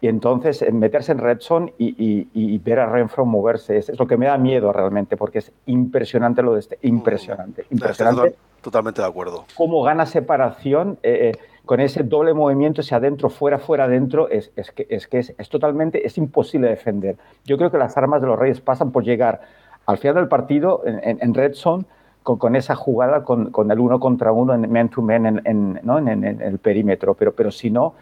[0.00, 3.78] y entonces en meterse en red zone y, ver a Renfro moverse.
[3.78, 8.36] Es, lo que me da miedo realmente porque es impresionante lo de este, impresionante, impresionante.
[8.60, 9.44] Totalmente de acuerdo.
[9.56, 10.98] Cómo gana separación.
[11.02, 16.06] Eh, eh, con ese doble movimiento, ese adentro, fuera, fuera, adentro, es, que, es, totalmente,
[16.06, 17.16] es imposible defender.
[17.44, 19.40] Yo creo que las armas de los Reyes pasan por llegar
[19.86, 21.84] al final del partido en, en, red zone
[22.22, 26.58] con, esa jugada, con, el uno contra uno en man to man en, en, el
[26.58, 27.94] perímetro, pero, pero si no,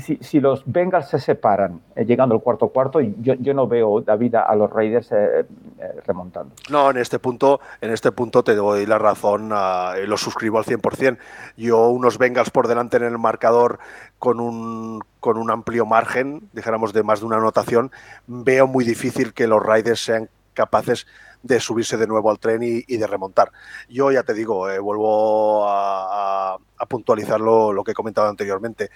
[0.00, 4.54] si, los Bengals se separan eh, llegando al cuarto cuarto, yo, no veo David a
[4.54, 5.40] los Raiders eh,
[5.78, 6.54] eh, remontando.
[6.70, 11.18] No, en este punto, en este punto te doy la razón, lo suscribo al 100%.
[11.56, 13.78] Yo unos Bengals por delante en el marcador
[14.18, 17.90] con un, con un amplio margen, dijéramos de más de una anotación,
[18.26, 21.06] veo muy difícil que los Raiders sean capaces
[21.42, 23.50] de subirse de nuevo al tren y, de remontar.
[23.88, 28.90] Yo ya te digo, vuelvo a, puntualizar lo, que he comentado anteriormente.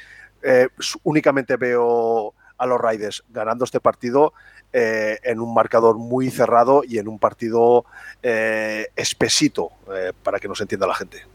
[0.48, 0.68] Eh,
[1.02, 4.32] únicamente veo a los Raiders ganando este partido
[4.72, 7.84] eh, en un marcador muy cerrado y en un partido
[8.22, 9.72] eh, espesito,
[10.22, 11.26] para que nos entienda la gente.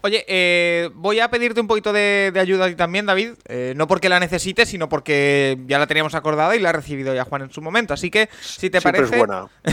[0.00, 3.34] Oye, voy a pedirte un poquito de, ayuda a ti también, David.
[3.76, 7.24] no porque la necesites, sino porque ya la teníamos acordada y la ha recibido ya
[7.24, 7.94] Juan en su momento.
[7.94, 9.24] Así que, si te parece,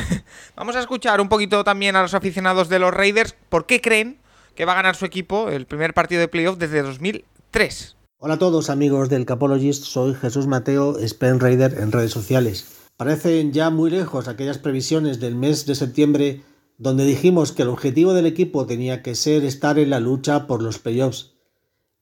[0.56, 4.20] vamos a escuchar un poquito también a los aficionados de los Raiders por qué creen
[4.56, 7.96] que va a ganar su equipo el primer partido de playoff desde 2003.
[8.26, 12.66] Hola a todos amigos del Capologist, soy Jesús Mateo, Spen Raider en redes sociales.
[12.96, 16.42] Parecen ya muy lejos aquellas previsiones del mes de septiembre
[16.78, 20.64] donde dijimos que el objetivo del equipo tenía que ser estar en la lucha por
[20.64, 21.34] los playoffs.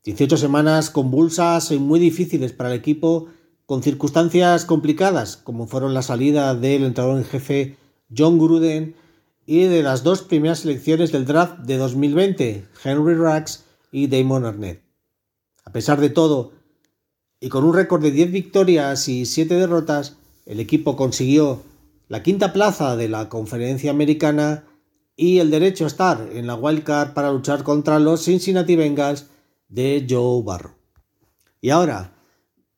[0.04, 3.30] 18 semanas convulsas y muy difíciles para el equipo
[3.66, 7.78] con circunstancias complicadas como fueron la salida del entrenador en jefe
[8.16, 8.94] John Gruden
[9.48, 14.81] y de las dos primeras selecciones del draft de 2020, Henry Ruggs y Damon Arnett.
[15.72, 16.52] A pesar de todo,
[17.40, 21.62] y con un récord de 10 victorias y 7 derrotas, el equipo consiguió
[22.10, 24.66] la quinta plaza de la conferencia americana
[25.16, 29.28] y el derecho a estar en la wildcard para luchar contra los Cincinnati Bengals
[29.70, 30.74] de Joe Barrow.
[31.62, 32.18] Y ahora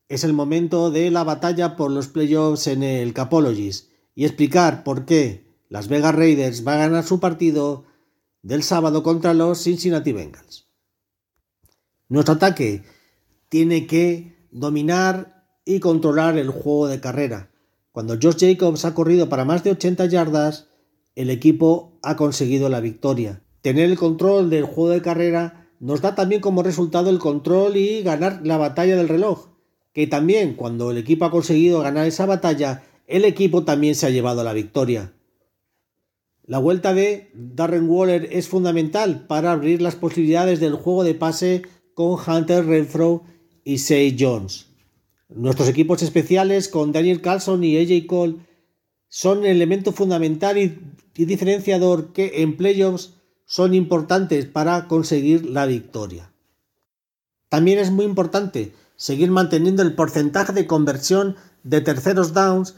[0.08, 5.06] es el momento de la batalla por los playoffs en el Capologist y explicar por
[5.06, 7.86] qué las Vegas Raiders van a ganar su partido
[8.44, 10.73] del sábado contra los Cincinnati Bengals.
[12.14, 12.84] Nuestro ataque
[13.50, 17.50] tiene que dominar y controlar el juego de carrera.
[17.92, 20.68] Cuando Josh Jacobs ha corrido para más de 80 yardas,
[21.16, 23.42] el equipo ha conseguido la victoria.
[23.64, 28.04] Tener el control del juego de carrera nos da también como resultado el control y
[28.04, 29.48] ganar la batalla del reloj.
[29.92, 34.12] Que también cuando el equipo ha conseguido ganar esa batalla, el equipo también se ha
[34.12, 35.14] llevado la victoria.
[36.46, 41.64] La vuelta de Darren Waller es fundamental para abrir las posibilidades del juego de pase
[41.94, 43.24] con Hunter Renfro
[43.64, 44.68] y Say Jones.
[45.30, 48.36] Nuestros equipos especiales con Daniel Carlson y AJ Cole
[49.10, 50.80] son elemento fundamental y,
[51.14, 53.14] diferenciador que en playoffs
[53.46, 56.32] son importantes para conseguir la victoria.
[57.50, 62.76] También es muy importante seguir manteniendo el porcentaje de conversión de terceros downs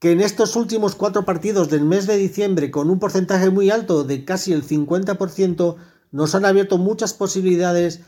[0.00, 4.02] que en estos últimos cuatro partidos del mes de diciembre con un porcentaje muy alto
[4.02, 5.76] de casi el 50%
[6.12, 8.02] nos han abierto muchas posibilidades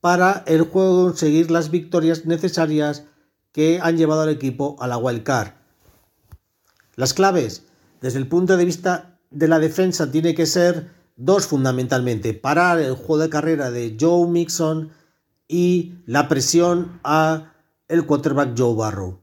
[0.00, 3.04] para el juego conseguir las victorias necesarias
[3.50, 5.52] que han llevado al equipo a la wild card.
[6.94, 7.64] Las claves,
[8.00, 12.94] desde el punto de vista de la defensa, tiene que ser dos fundamentalmente: parar el
[12.94, 14.90] juego de carrera de Joe Mixon
[15.48, 17.54] y la presión a
[17.88, 19.20] el quarterback Joe Barrow.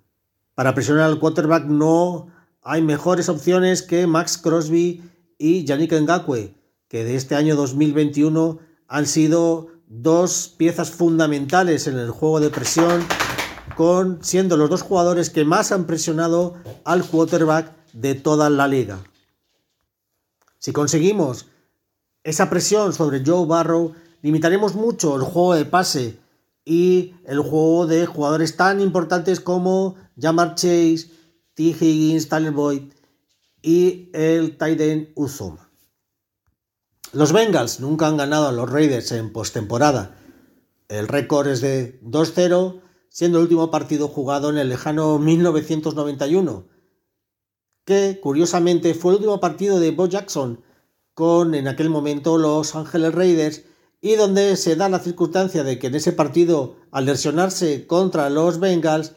[0.56, 2.28] Para presionar al quarterback no
[2.62, 5.04] hay mejores opciones que Max Crosby
[5.38, 6.56] y Yannick Ngakwe
[6.94, 13.04] que de este año 2021 han sido dos piezas fundamentales en el juego de presión,
[13.76, 16.54] con siendo los dos jugadores que más han presionado
[16.86, 19.00] al quarterback de toda la liga.
[20.60, 21.48] Si conseguimos
[22.24, 26.20] esa presión sobre Joe Barrow, limitaremos mucho el juego de pase
[26.64, 31.10] y el juego de jugadores tan importantes como Jamar Chase,
[31.56, 31.64] T.
[31.64, 32.94] Higgins, Tyler Boyd
[33.64, 35.62] y el Tyden Uzoma.
[37.13, 40.17] Los Bengals nunca han ganado a los Raiders en postemporada.
[40.88, 46.67] El récord es de 2-0, siendo el último partido jugado en el lejano 1991,
[47.86, 50.63] que curiosamente fue el último partido de Bo Jackson
[51.13, 53.63] con en aquel momento los Ángeles Raiders
[54.02, 58.60] y donde se da la circunstancia de que en ese partido, al lesionarse contra los
[58.60, 59.13] Bengals,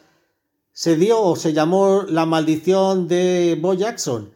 [0.71, 4.35] se dio o se llamó la maldición de Bo Jackson,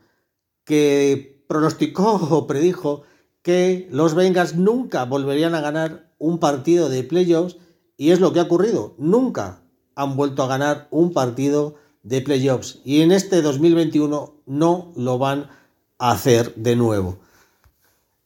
[0.66, 3.04] que pronosticó o predijo
[3.42, 7.58] que los Bengals nunca volverían a ganar un partido de playoffs
[7.98, 8.96] y es lo que ha ocurrido.
[8.98, 9.62] Nunca
[9.96, 15.50] han vuelto a ganar un partido de playoffs y en este 2021 no lo van
[15.98, 17.18] a hacer de nuevo.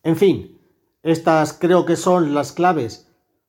[0.03, 0.59] En fin,
[1.03, 3.07] estas creo que son las claves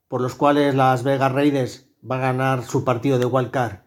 [0.09, 3.79] por las cuales las Vegas Raiders va a ganar su partido de wild card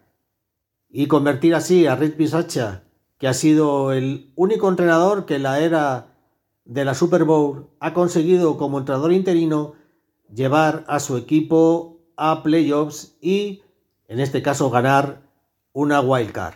[0.90, 2.84] y convertir así a Rick Pisacha,
[3.18, 6.09] que ha sido el único entrenador que la era
[6.70, 9.74] de la Super Bowl ha conseguido como entrenador interino
[10.32, 13.64] llevar a su equipo a playoffs y
[14.08, 15.24] en este caso ganar
[15.74, 16.54] una wild card.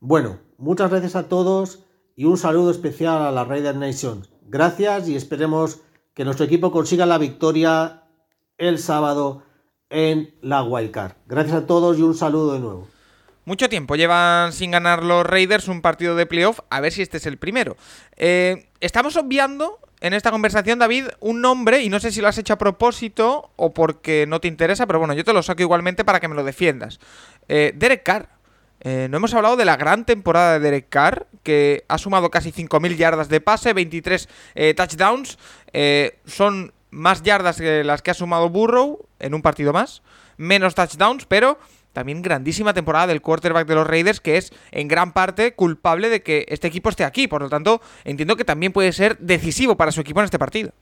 [0.00, 1.82] Bueno, muchas gracias a todos
[2.14, 4.26] y un saludo especial a la Raider Nation.
[4.46, 5.80] Gracias y esperemos
[6.12, 8.02] que nuestro equipo consiga la victoria
[8.58, 9.44] el sábado
[9.88, 11.12] en la wild card.
[11.24, 12.93] Gracias a todos y un saludo de nuevo.
[13.46, 17.18] Mucho tiempo llevan sin ganar los Raiders un partido de playoff, a ver si este
[17.18, 17.76] es el primero.
[18.16, 22.38] Eh, estamos obviando en esta conversación, David, un nombre, y no sé si lo has
[22.38, 26.06] hecho a propósito o porque no te interesa, pero bueno, yo te lo saco igualmente
[26.06, 27.00] para que me lo defiendas.
[27.48, 28.28] Eh, Derek Carr.
[28.80, 32.50] Eh, no hemos hablado de la gran temporada de Derek Carr, que ha sumado casi
[32.50, 34.28] 5.000 yardas de pase, 23
[34.76, 35.38] touchdowns.
[36.26, 40.02] son más yardas que las que ha sumado Burrow en un partido más,
[40.36, 41.58] menos touchdowns, pero
[41.94, 46.22] también grandísima temporada del quarterback de los Raiders, que es en gran parte culpable de
[46.22, 47.28] que este equipo esté aquí.
[47.28, 50.72] Por lo tanto, entiendo que también puede ser decisivo para su equipo en este partido.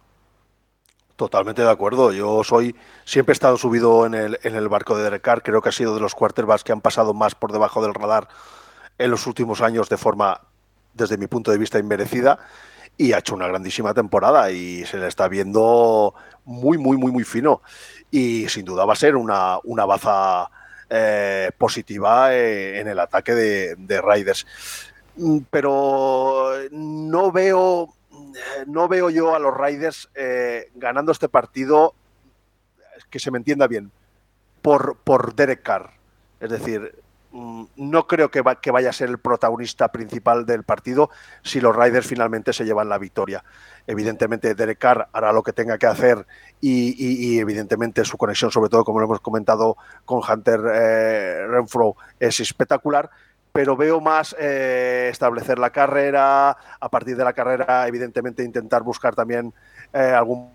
[1.14, 2.10] Totalmente de acuerdo.
[2.12, 5.42] Yo soy siempre he estado subido en el, en el barco de Derek Carr.
[5.42, 8.26] Creo que ha sido de los quarterbacks que han pasado más por debajo del radar
[8.98, 10.40] en los últimos años de forma,
[10.94, 12.38] desde mi punto de vista, inmerecida.
[12.96, 17.24] Y ha hecho una grandísima temporada y se le está viendo muy, muy, muy, muy
[17.24, 17.60] fino.
[18.10, 20.50] Y sin duda va a ser una, una baza
[20.94, 24.46] eh, positiva eh, en el ataque de, Raiders.
[25.16, 27.94] Mm, pero no veo,
[28.66, 31.94] no veo yo a los Raiders eh, ganando este partido,
[33.08, 33.90] que se me entienda bien,
[34.60, 35.94] por, por Derek Carr.
[36.40, 37.01] Es decir,
[37.32, 41.10] no creo que, que, vaya a ser el protagonista principal del partido
[41.42, 43.42] si los Raiders finalmente se llevan la victoria.
[43.86, 46.26] Evidentemente, Derek Carr hará lo que tenga que hacer
[46.60, 52.38] y, evidentemente su conexión, sobre todo como lo hemos comentado con Hunter eh, Renfro, es
[52.40, 53.10] espectacular.
[53.52, 59.14] Pero veo más eh, establecer la carrera, a partir de la carrera, evidentemente, intentar buscar
[59.14, 59.52] también
[59.92, 60.50] eh, algún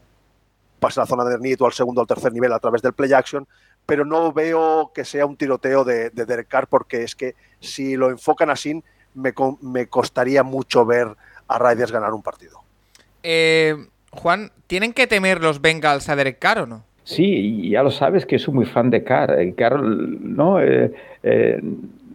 [0.79, 3.13] pase a la zona de Nito al segundo al tercer nivel a través del play
[3.13, 3.47] action,
[3.87, 7.95] pero no veo que sea un tiroteo de, de Derek Carr, porque es que si
[7.95, 8.83] lo enfocan así,
[9.15, 11.07] me, me costaría mucho ver
[11.47, 12.61] a Raiders ganar un partido.
[13.23, 13.75] Eh,
[14.11, 16.83] Juan, ¿tienen que temer los Bengals a Derek Carr o no?
[17.03, 19.39] Sí, ya lo sabes que soy muy fan de Carr.
[19.39, 20.61] Eh, Carr, ¿no?
[20.61, 20.93] Eh,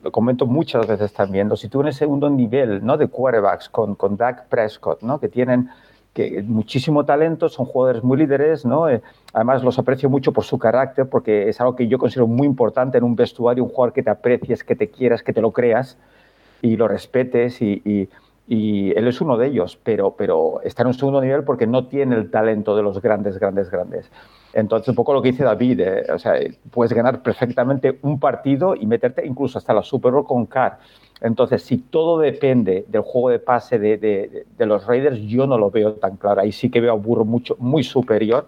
[0.03, 1.49] lo comento muchas veces también.
[1.49, 2.99] Los tú en el segundo nivel ¿no?
[2.99, 5.19] de quarterbacks con, con Dak Prescott, ¿no?
[5.19, 5.71] que tienen
[6.12, 8.87] que, muchísimo talento, son jugadores muy líderes, ¿no?
[9.33, 12.98] además los aprecio mucho por su carácter, porque es algo que yo considero muy importante
[12.98, 15.96] en un vestuario, un jugador que te aprecies, que te quieras, que te lo creas
[16.61, 18.09] y lo respetes y
[18.55, 21.87] y él es uno de ellos, pero, pero está en un segundo nivel porque no
[21.87, 24.11] tiene el talento de los grandes, grandes, grandes.
[24.53, 26.35] Entonces, un poco lo que dice David, eh, o sea,
[26.70, 30.79] puedes ganar perfectamente un partido y meterte incluso hasta la Super Bowl con Carr.
[31.23, 35.57] Entonces, si todo depende del juego de pase de, de, de, los Raiders, yo no
[35.57, 36.41] lo veo tan claro.
[36.41, 38.47] Ahí sí que veo a Burro mucho, muy superior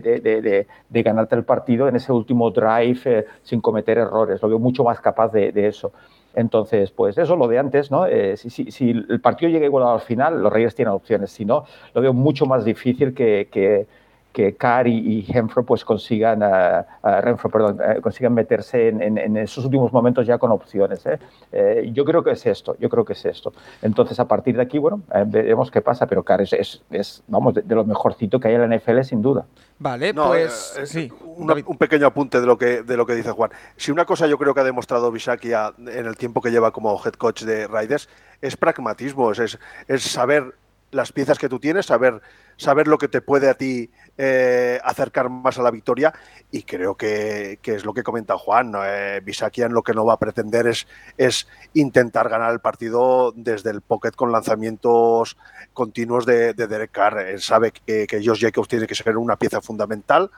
[0.00, 0.66] de,
[1.02, 4.40] ganarte el partido en ese último drive eh, sin cometer errores.
[4.42, 5.92] Lo veo mucho más capaz de, eso.
[6.34, 8.06] Entonces, pues eso, lo de antes, ¿no?
[8.06, 11.30] Eh, si, el partido llega igual al final, los Reyes tienen opciones.
[11.30, 13.86] Si no, lo veo mucho más difícil que,
[14.32, 19.36] que Carr y, Renfro pues consigan, uh, Renfro, perdón, uh, consigan meterse en, en, en,
[19.36, 21.04] esos últimos momentos ya con opciones.
[21.06, 21.18] ¿eh?
[21.52, 23.52] Eh, yo creo que es esto, yo creo que es esto.
[23.82, 27.22] Entonces, a partir de aquí, bueno, eh, veremos qué pasa, pero Carr es, es, es
[27.28, 29.44] vamos, de, de, lo mejorcito que hay en la NFL, sin duda.
[29.78, 31.12] Vale, no, pues sí.
[31.36, 33.50] Un, un, pequeño apunte de lo, que, de lo que dice Juan.
[33.76, 36.98] Si una cosa yo creo que ha demostrado Bisakia en el tiempo que lleva como
[37.04, 38.08] head coach de Raiders
[38.40, 40.54] es pragmatismo, es, es saber
[40.92, 42.20] las piezas que tú tienes, saber,
[42.56, 46.12] saber lo que te puede a ti eh, acercar más a la victoria
[46.50, 48.74] y creo que, que es lo que comenta Juan.
[48.84, 50.86] Eh, Bisakian lo que no va a pretender es,
[51.16, 55.36] es intentar ganar el partido desde el pocket con lanzamientos
[55.72, 57.18] continuos de, de Derek Carr.
[57.20, 60.30] Él sabe que, que Josh Jacobs tiene que ser una pieza fundamental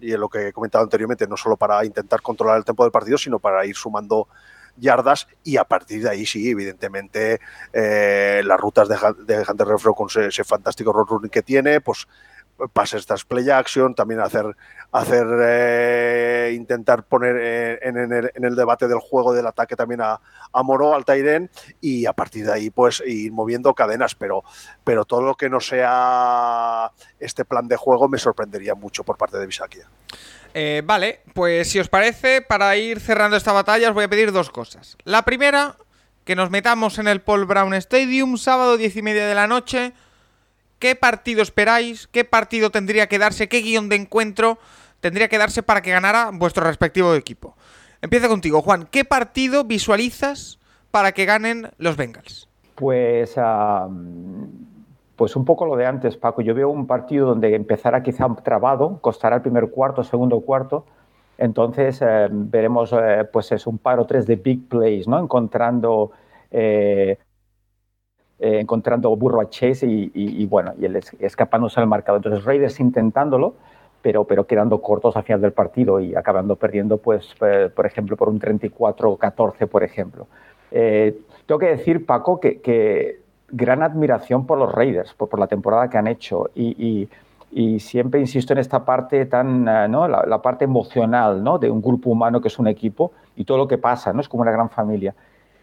[0.00, 3.18] y lo que he comentado anteriormente, no solo para intentar controlar el tiempo del partido,
[3.18, 4.28] sino para ir sumando
[4.76, 7.40] yardas y a partir de ahí sí, evidentemente
[7.72, 12.06] eh, las rutas de, de Hunter Renfro con ese, fantástico road running que tiene, pues
[12.72, 14.56] pases estas play action, también hacer,
[14.92, 20.20] hacer eh, intentar poner eh, en, el, debate del juego del ataque también a,
[20.52, 21.50] a Moro, al Tairen,
[21.80, 24.42] y a partir de ahí pues ir moviendo cadenas, pero,
[24.84, 29.38] pero todo lo que no sea este plan de juego me sorprendería mucho por parte
[29.38, 29.88] de Bisakia.
[30.58, 34.32] Eh, vale, pues si os parece, para ir cerrando esta batalla os voy a pedir
[34.32, 34.96] dos cosas.
[35.04, 35.76] La primera,
[36.24, 39.92] que nos metamos en el Paul Brown Stadium, sábado diez y media de la noche,
[40.78, 42.06] ¿Qué partido esperáis?
[42.06, 43.48] ¿Qué partido tendría que darse?
[43.48, 44.58] ¿Qué guion de encuentro
[45.00, 47.56] tendría que darse para que ganara vuestro respectivo equipo?
[48.02, 48.86] Empieza contigo, Juan.
[48.90, 50.58] ¿Qué partido visualizas
[50.90, 52.48] para que ganen los Bengals?
[52.74, 53.34] Pues,
[55.16, 56.42] pues un poco lo de antes, Paco.
[56.42, 60.84] Yo veo un partido donde empezará quizá trabado, costará el primer cuarto, segundo cuarto.
[61.38, 65.18] Entonces eh, veremos, eh, pues es un par o tres de big plays, ¿no?
[65.18, 66.12] Encontrando
[66.50, 67.18] eh,
[68.38, 70.86] eh, encontrando burro a Chase y, bueno, y
[71.24, 72.18] escapándose al marcador.
[72.18, 73.54] Entonces Raiders intentándolo,
[74.02, 77.34] pero, pero quedando cortos al final del partido y acabando perdiendo, pues,
[77.74, 80.26] por ejemplo, por un 34-14, por ejemplo.
[80.70, 86.06] Tengo que decir, Paco, que, gran admiración por los Raiders, por, la temporada que han
[86.06, 87.08] hecho y,
[87.78, 90.08] siempre insisto en esta parte tan, ¿no?
[90.08, 91.58] La, parte emocional, ¿no?
[91.58, 94.20] De un grupo humano que es un equipo y todo lo que pasa, ¿no?
[94.20, 95.14] Es como una gran familia.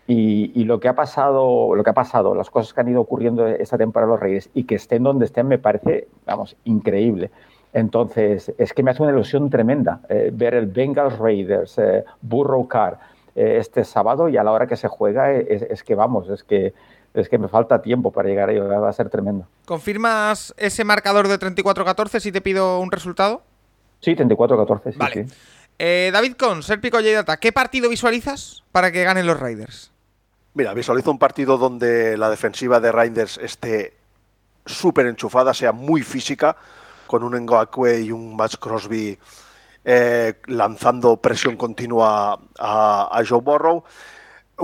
[0.07, 3.47] Y, lo que ha pasado, lo que ha pasado, las cosas que han ido ocurriendo
[3.47, 7.31] esta temporada los Reyes y que estén donde estén me parece, vamos, increíble.
[7.73, 12.67] Entonces, es que me hace una ilusión tremenda eh, ver el Bengals Raiders, eh, Burrow
[12.67, 12.99] Car,
[13.35, 16.73] eh, este sábado y a la hora que se juega es, que vamos, es que,
[17.13, 19.47] es que me falta tiempo para llegar ahí, va a ser tremendo.
[19.65, 23.41] ¿Confirmas ese marcador de 34-14 si te pido un resultado?
[24.01, 24.97] Sí, 34-14, sí.
[24.97, 25.27] Vale.
[26.11, 29.91] David Cons, el pico Data, ¿qué partido visualizas para que ganen los Raiders?
[30.55, 33.93] Mira, visualizo un partido donde la defensiva de Reinders esté
[34.65, 36.55] súper enchufada, sea muy física,
[37.07, 39.17] con un Ngakwe y un Max Crosby
[39.83, 43.83] eh, lanzando presión continua a, Joe Burrow.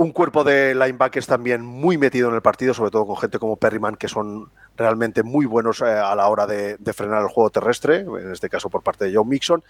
[0.00, 3.56] Un cuerpo de linebackers también muy metido en el partido, sobre todo con gente como
[3.56, 7.96] Perryman, que son realmente muy buenos eh, a la hora de, frenar el juego terrestre,
[7.96, 9.62] en este caso por parte de Joe Mixon,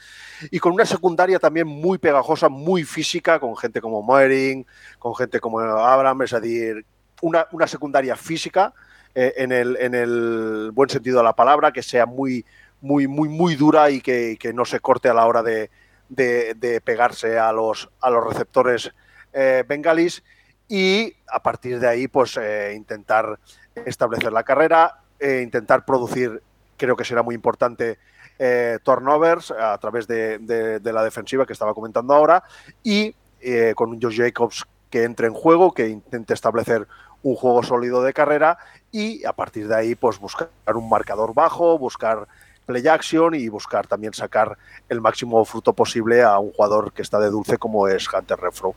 [0.52, 4.64] y con una secundaria también muy pegajosa, muy física, con gente como Moering,
[5.00, 6.86] con gente como Abraham, es decir,
[7.22, 8.72] una, secundaria física
[9.16, 12.46] eh, en, el, en, el, buen sentido de la palabra, que sea muy,
[12.80, 15.70] muy, muy, muy dura y que, no se corte a la hora de,
[16.84, 18.92] pegarse a los, a los receptores
[19.32, 20.22] eh, bengalis
[20.68, 22.38] y a partir de ahí pues
[22.74, 23.38] intentar
[23.74, 26.42] establecer la carrera, e intentar producir,
[26.76, 27.98] creo que será muy importante,
[28.38, 32.42] eh, turnovers a través de, la defensiva que estaba comentando ahora
[32.82, 36.88] y eh, con un Josh Jacobs que entre en juego, que intente establecer
[37.22, 38.56] un juego sólido de carrera
[38.90, 42.26] y a partir de ahí pues buscar un marcador bajo, buscar
[42.70, 44.56] play action y buscar también sacar
[44.88, 48.74] el máximo fruto posible a un jugador que está de dulce como es Hunter Refro.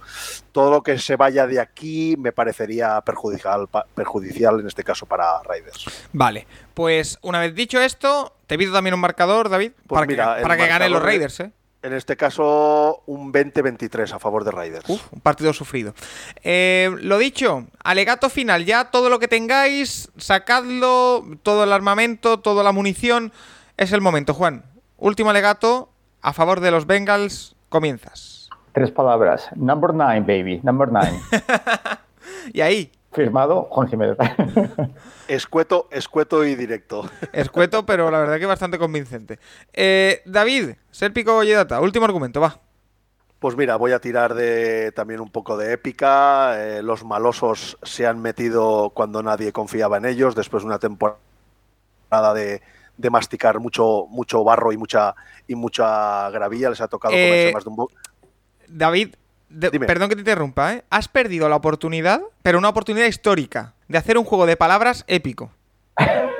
[0.52, 5.42] Todo lo que se vaya de aquí me parecería perjudicial, perjudicial en este caso para
[5.44, 5.86] Raiders.
[6.12, 10.42] Vale, pues una vez dicho esto, te pido también un marcador, David, pues para, que,
[10.42, 11.40] para que ganen los Raiders.
[11.40, 11.52] ¿eh?
[11.84, 14.88] En este caso, un 20-23 a favor de Raiders.
[14.88, 15.94] un partido sufrido.
[16.42, 18.64] Eh, lo dicho, alegato final.
[18.64, 23.34] Ya todo lo que tengáis, sacadlo, todo el armamento, toda la munición.
[23.78, 24.66] Es el momento, Juan.
[24.98, 25.90] Último alegato
[26.22, 27.56] a favor de los Bengals.
[27.70, 28.50] Comienzas.
[28.72, 29.50] Tres palabras.
[29.56, 30.62] Number nine, baby.
[30.64, 31.20] Number nine.
[32.54, 32.92] y ahí.
[33.12, 34.18] Firmado Juan Jiménez.
[35.28, 37.10] escueto, escueto y directo.
[37.34, 39.40] Escueto, pero la verdad que bastante convincente.
[39.72, 42.60] Eh, David, Serpico Golledata, último argumento, va.
[43.40, 46.56] Pues mira, voy a tirar de también un poco de épica.
[46.64, 51.20] Eh, los malosos se han metido cuando nadie confiaba en ellos, después de una temporada
[52.34, 52.62] de,
[52.98, 55.16] de masticar mucho, mucho barro y mucha,
[55.48, 57.88] y mucha gravilla, les ha tocado comerse eh, más de un
[58.68, 59.16] David,
[59.86, 60.84] perdón que te interrumpa, ¿eh?
[60.90, 65.52] has perdido la oportunidad, pero una oportunidad histórica, de hacer un juego de palabras épico.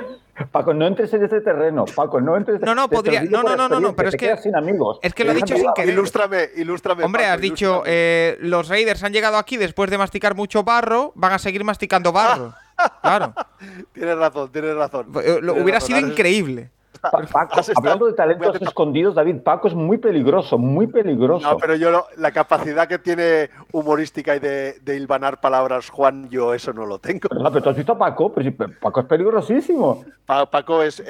[0.50, 1.84] Paco, no entres en ese terreno.
[1.84, 3.22] Paco, no entres No, no, podría.
[3.22, 4.36] No, no, no, no, pero es que.
[4.38, 4.98] Sin amigos.
[5.00, 5.94] Es que lo he dicho sin querer.
[5.94, 7.04] Ilústrame, ilústrame.
[7.04, 11.32] Hombre, has dicho, eh, los Raiders han llegado aquí después de masticar mucho barro, van
[11.32, 12.54] a seguir masticando barro.
[13.02, 13.34] Claro.
[13.92, 15.06] tienes razón, tienes razón.
[15.22, 16.70] Eh, hubiera sido increíble.
[17.10, 21.50] Paco, hablando de talentos escondidos, David, Paco es muy peligroso, muy peligroso.
[21.50, 26.54] No, pero yo la capacidad que tiene humorística y de, de, hilvanar palabras, Juan, yo
[26.54, 27.28] eso no lo tengo.
[27.30, 28.46] No, pero tú has visto a Paco, pues
[28.80, 30.04] Paco es peligrosísimo.
[30.26, 31.02] Paco es,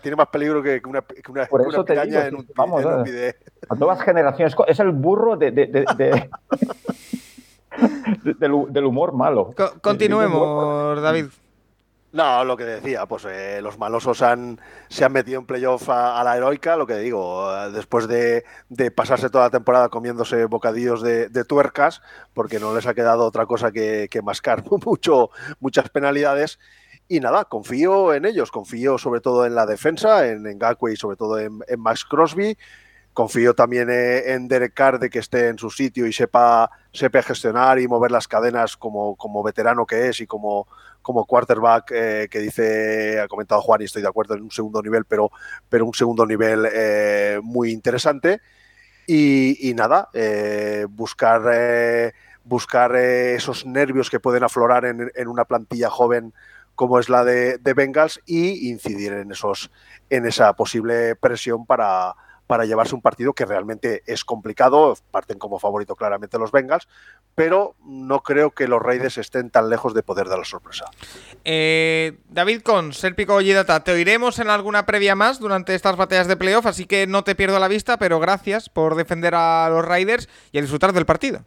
[0.00, 3.78] tiene más peligro que una, que una, Por eso piraña en un, vamos, en un
[3.78, 5.84] nuevas generaciones, es el burro de, de,
[8.38, 9.54] del, humor malo.
[9.82, 11.26] continuemos, David.
[12.12, 16.22] No, lo que decía, pues eh, los malosos han, se han metido en playoff a,
[16.24, 18.42] la heroica, lo que digo, eh, después de,
[18.90, 22.02] pasarse toda la temporada comiéndose bocadillos de, tuercas,
[22.34, 26.58] porque no les ha quedado otra cosa que, mascar mucho, muchas penalidades.
[27.06, 30.58] Y nada, confío en ellos, confío sobre todo en la defensa, en, en
[30.92, 32.56] y sobre todo en, Max Crosby.
[33.20, 37.20] Confío también eh, en Derek Carr de que esté en su sitio y sepa, sepa
[37.20, 40.66] gestionar y mover las cadenas como, como veterano que es y como,
[41.02, 44.80] como quarterback eh, que dice, ha comentado Juan y estoy de acuerdo en un segundo
[44.80, 45.30] nivel, pero,
[45.68, 48.40] pero un segundo nivel eh, muy interesante.
[49.06, 51.42] Y, nada, eh, buscar,
[52.44, 56.32] buscar esos nervios que pueden aflorar en, en, una plantilla joven
[56.74, 59.70] como es la de, de Bengals y incidir en, esos,
[60.08, 62.14] en esa posible presión para,
[62.50, 64.96] para llevarse un partido que realmente es complicado.
[65.12, 66.88] Parten como favorito claramente los Bengals,
[67.36, 70.86] pero no creo que los Raiders estén tan lejos de poder dar la sorpresa.
[71.44, 76.36] Eh, David con Serpico Ollidata, te oiremos en alguna previa más durante estas batallas de
[76.36, 80.28] playoff, así que no te pierdo la vista, pero gracias por defender a los Raiders
[80.50, 81.44] y a disfrutar del partido.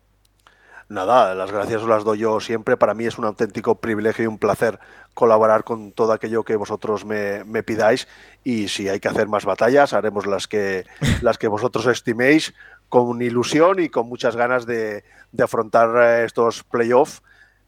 [0.90, 2.78] Nada, las gracias os las doy yo siempre.
[2.78, 4.80] Para mí es un auténtico privilegio y un placer
[5.14, 8.08] colaborar con todo aquello que vosotros me, pidáis.
[8.44, 10.86] Y si hay que hacer más batallas, haremos las que,
[11.22, 12.54] las que vosotros estiméis
[12.90, 15.04] con ilusión y con muchas ganas de,
[15.42, 17.22] afrontar eh, estos playoffs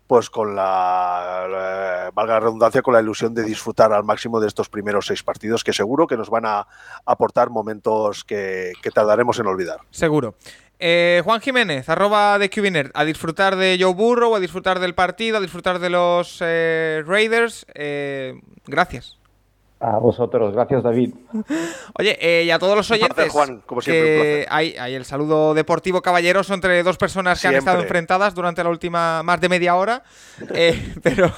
[0.07, 4.69] pues con la, valga la redundancia, con la ilusión de disfrutar al máximo de estos
[4.69, 6.67] primeros seis partidos que seguro que nos van a
[7.07, 9.79] aportar momentos que, que tardaremos en olvidar.
[9.89, 10.35] Seguro.
[10.79, 15.37] Eh, Juan Jiménez, arroba de Cubiner, a disfrutar de Joe Burrow, a disfrutar del partido,
[15.37, 17.65] a disfrutar de los eh, Raiders.
[17.73, 19.17] Eh, gracias.
[19.79, 21.13] A vosotros, gracias David.
[21.99, 26.81] Oye, y a todos los oyentes, Juan, como siempre, hay, el saludo deportivo caballeroso entre
[26.81, 30.03] dos personas que han estado enfrentadas durante la última más de media hora.
[31.03, 31.31] pero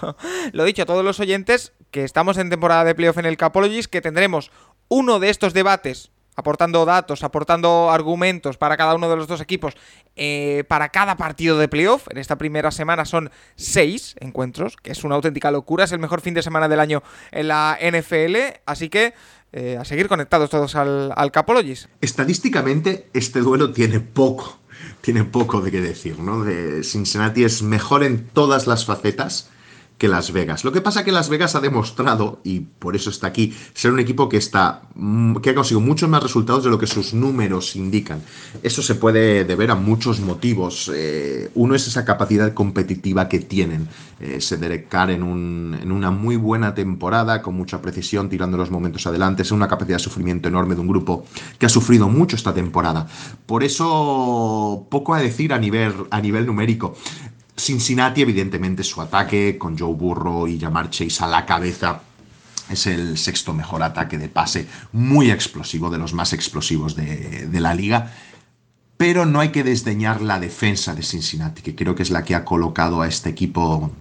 [0.54, 3.92] lo dicho, a todos los oyentes, que estamos en temporada de playoff en el Capologist,
[3.92, 4.52] que tendremos
[4.88, 9.74] uno de estos debates aportando datos, aportando argumentos para cada uno de los dos equipos
[10.16, 12.08] eh, para cada partido de playoff.
[12.12, 15.84] En esta primera semana son seis encuentros, que es una auténtica locura.
[15.84, 18.36] Es el mejor fin de semana del año en la NFL.
[18.68, 19.16] Así que
[19.52, 21.90] eh, a seguir conectados todos al, al Capologis.
[22.02, 24.60] Estadísticamente, este duelo tiene poco,
[25.02, 26.44] tiene poco de qué decir, ¿no?
[26.44, 29.50] De Cincinnati es mejor en todas las facetas
[29.98, 30.64] que Las Vegas.
[30.64, 34.00] Lo que pasa que Las Vegas ha demostrado, y por eso está aquí, ser un
[34.00, 37.76] equipo que está mm, que ha conseguido muchos más resultados de lo que sus números
[37.76, 38.22] indican.
[38.62, 40.92] Eso se puede deber a muchos motivos.
[40.94, 43.88] Eh, uno es esa capacidad competitiva que tienen.
[44.20, 44.40] Eh,
[44.90, 49.42] Carr en, en, una muy buena temporada, con mucha precisión, tirando los momentos adelante.
[49.42, 51.26] Es una capacidad de sufrimiento enorme de un grupo
[51.58, 53.08] que ha sufrido mucho esta temporada.
[53.46, 56.96] Por eso, poco a decir a nivel, a nivel numérico.
[57.58, 62.02] Cincinnati, evidentemente, su ataque con Joe Burrow y Jamar Chase a la cabeza
[62.70, 67.60] es el sexto mejor ataque de pase, muy explosivo, de los más explosivos de, de
[67.60, 68.14] la liga.
[68.98, 72.36] Pero no hay que desdeñar la defensa de Cincinnati, que creo que es la que
[72.36, 73.92] ha colocado a este equipo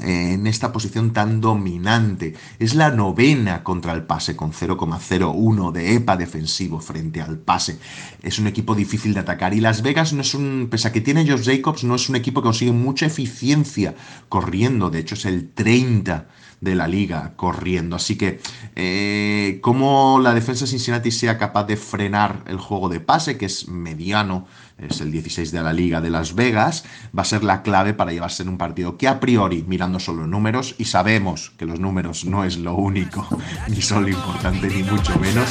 [0.00, 2.34] en esta posición tan dominante.
[2.58, 7.78] Es la novena contra el pase con 0,01 de EPA defensivo frente al pase.
[8.22, 11.00] Es un equipo difícil de atacar y Las Vegas no es un, pese a que
[11.00, 13.94] tiene Josh Jacobs, no es un equipo que consigue mucha eficiencia
[14.28, 16.26] corriendo, de hecho es el 30
[16.60, 17.96] de la liga corriendo.
[17.96, 18.40] Así que,
[18.76, 23.46] eh, como la defensa de Cincinnati sea capaz de frenar el juego de pase, que
[23.46, 24.46] es mediano,
[24.88, 26.84] es el 16 de la Liga de Las Vegas,
[27.16, 30.26] va a ser la clave para llevarse en un partido que a priori, mirando solo
[30.26, 33.26] números, y sabemos que los números no es lo único,
[33.68, 35.48] ni solo importante, ni mucho menos,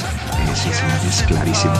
[0.52, 1.74] eso es, es clarísimo.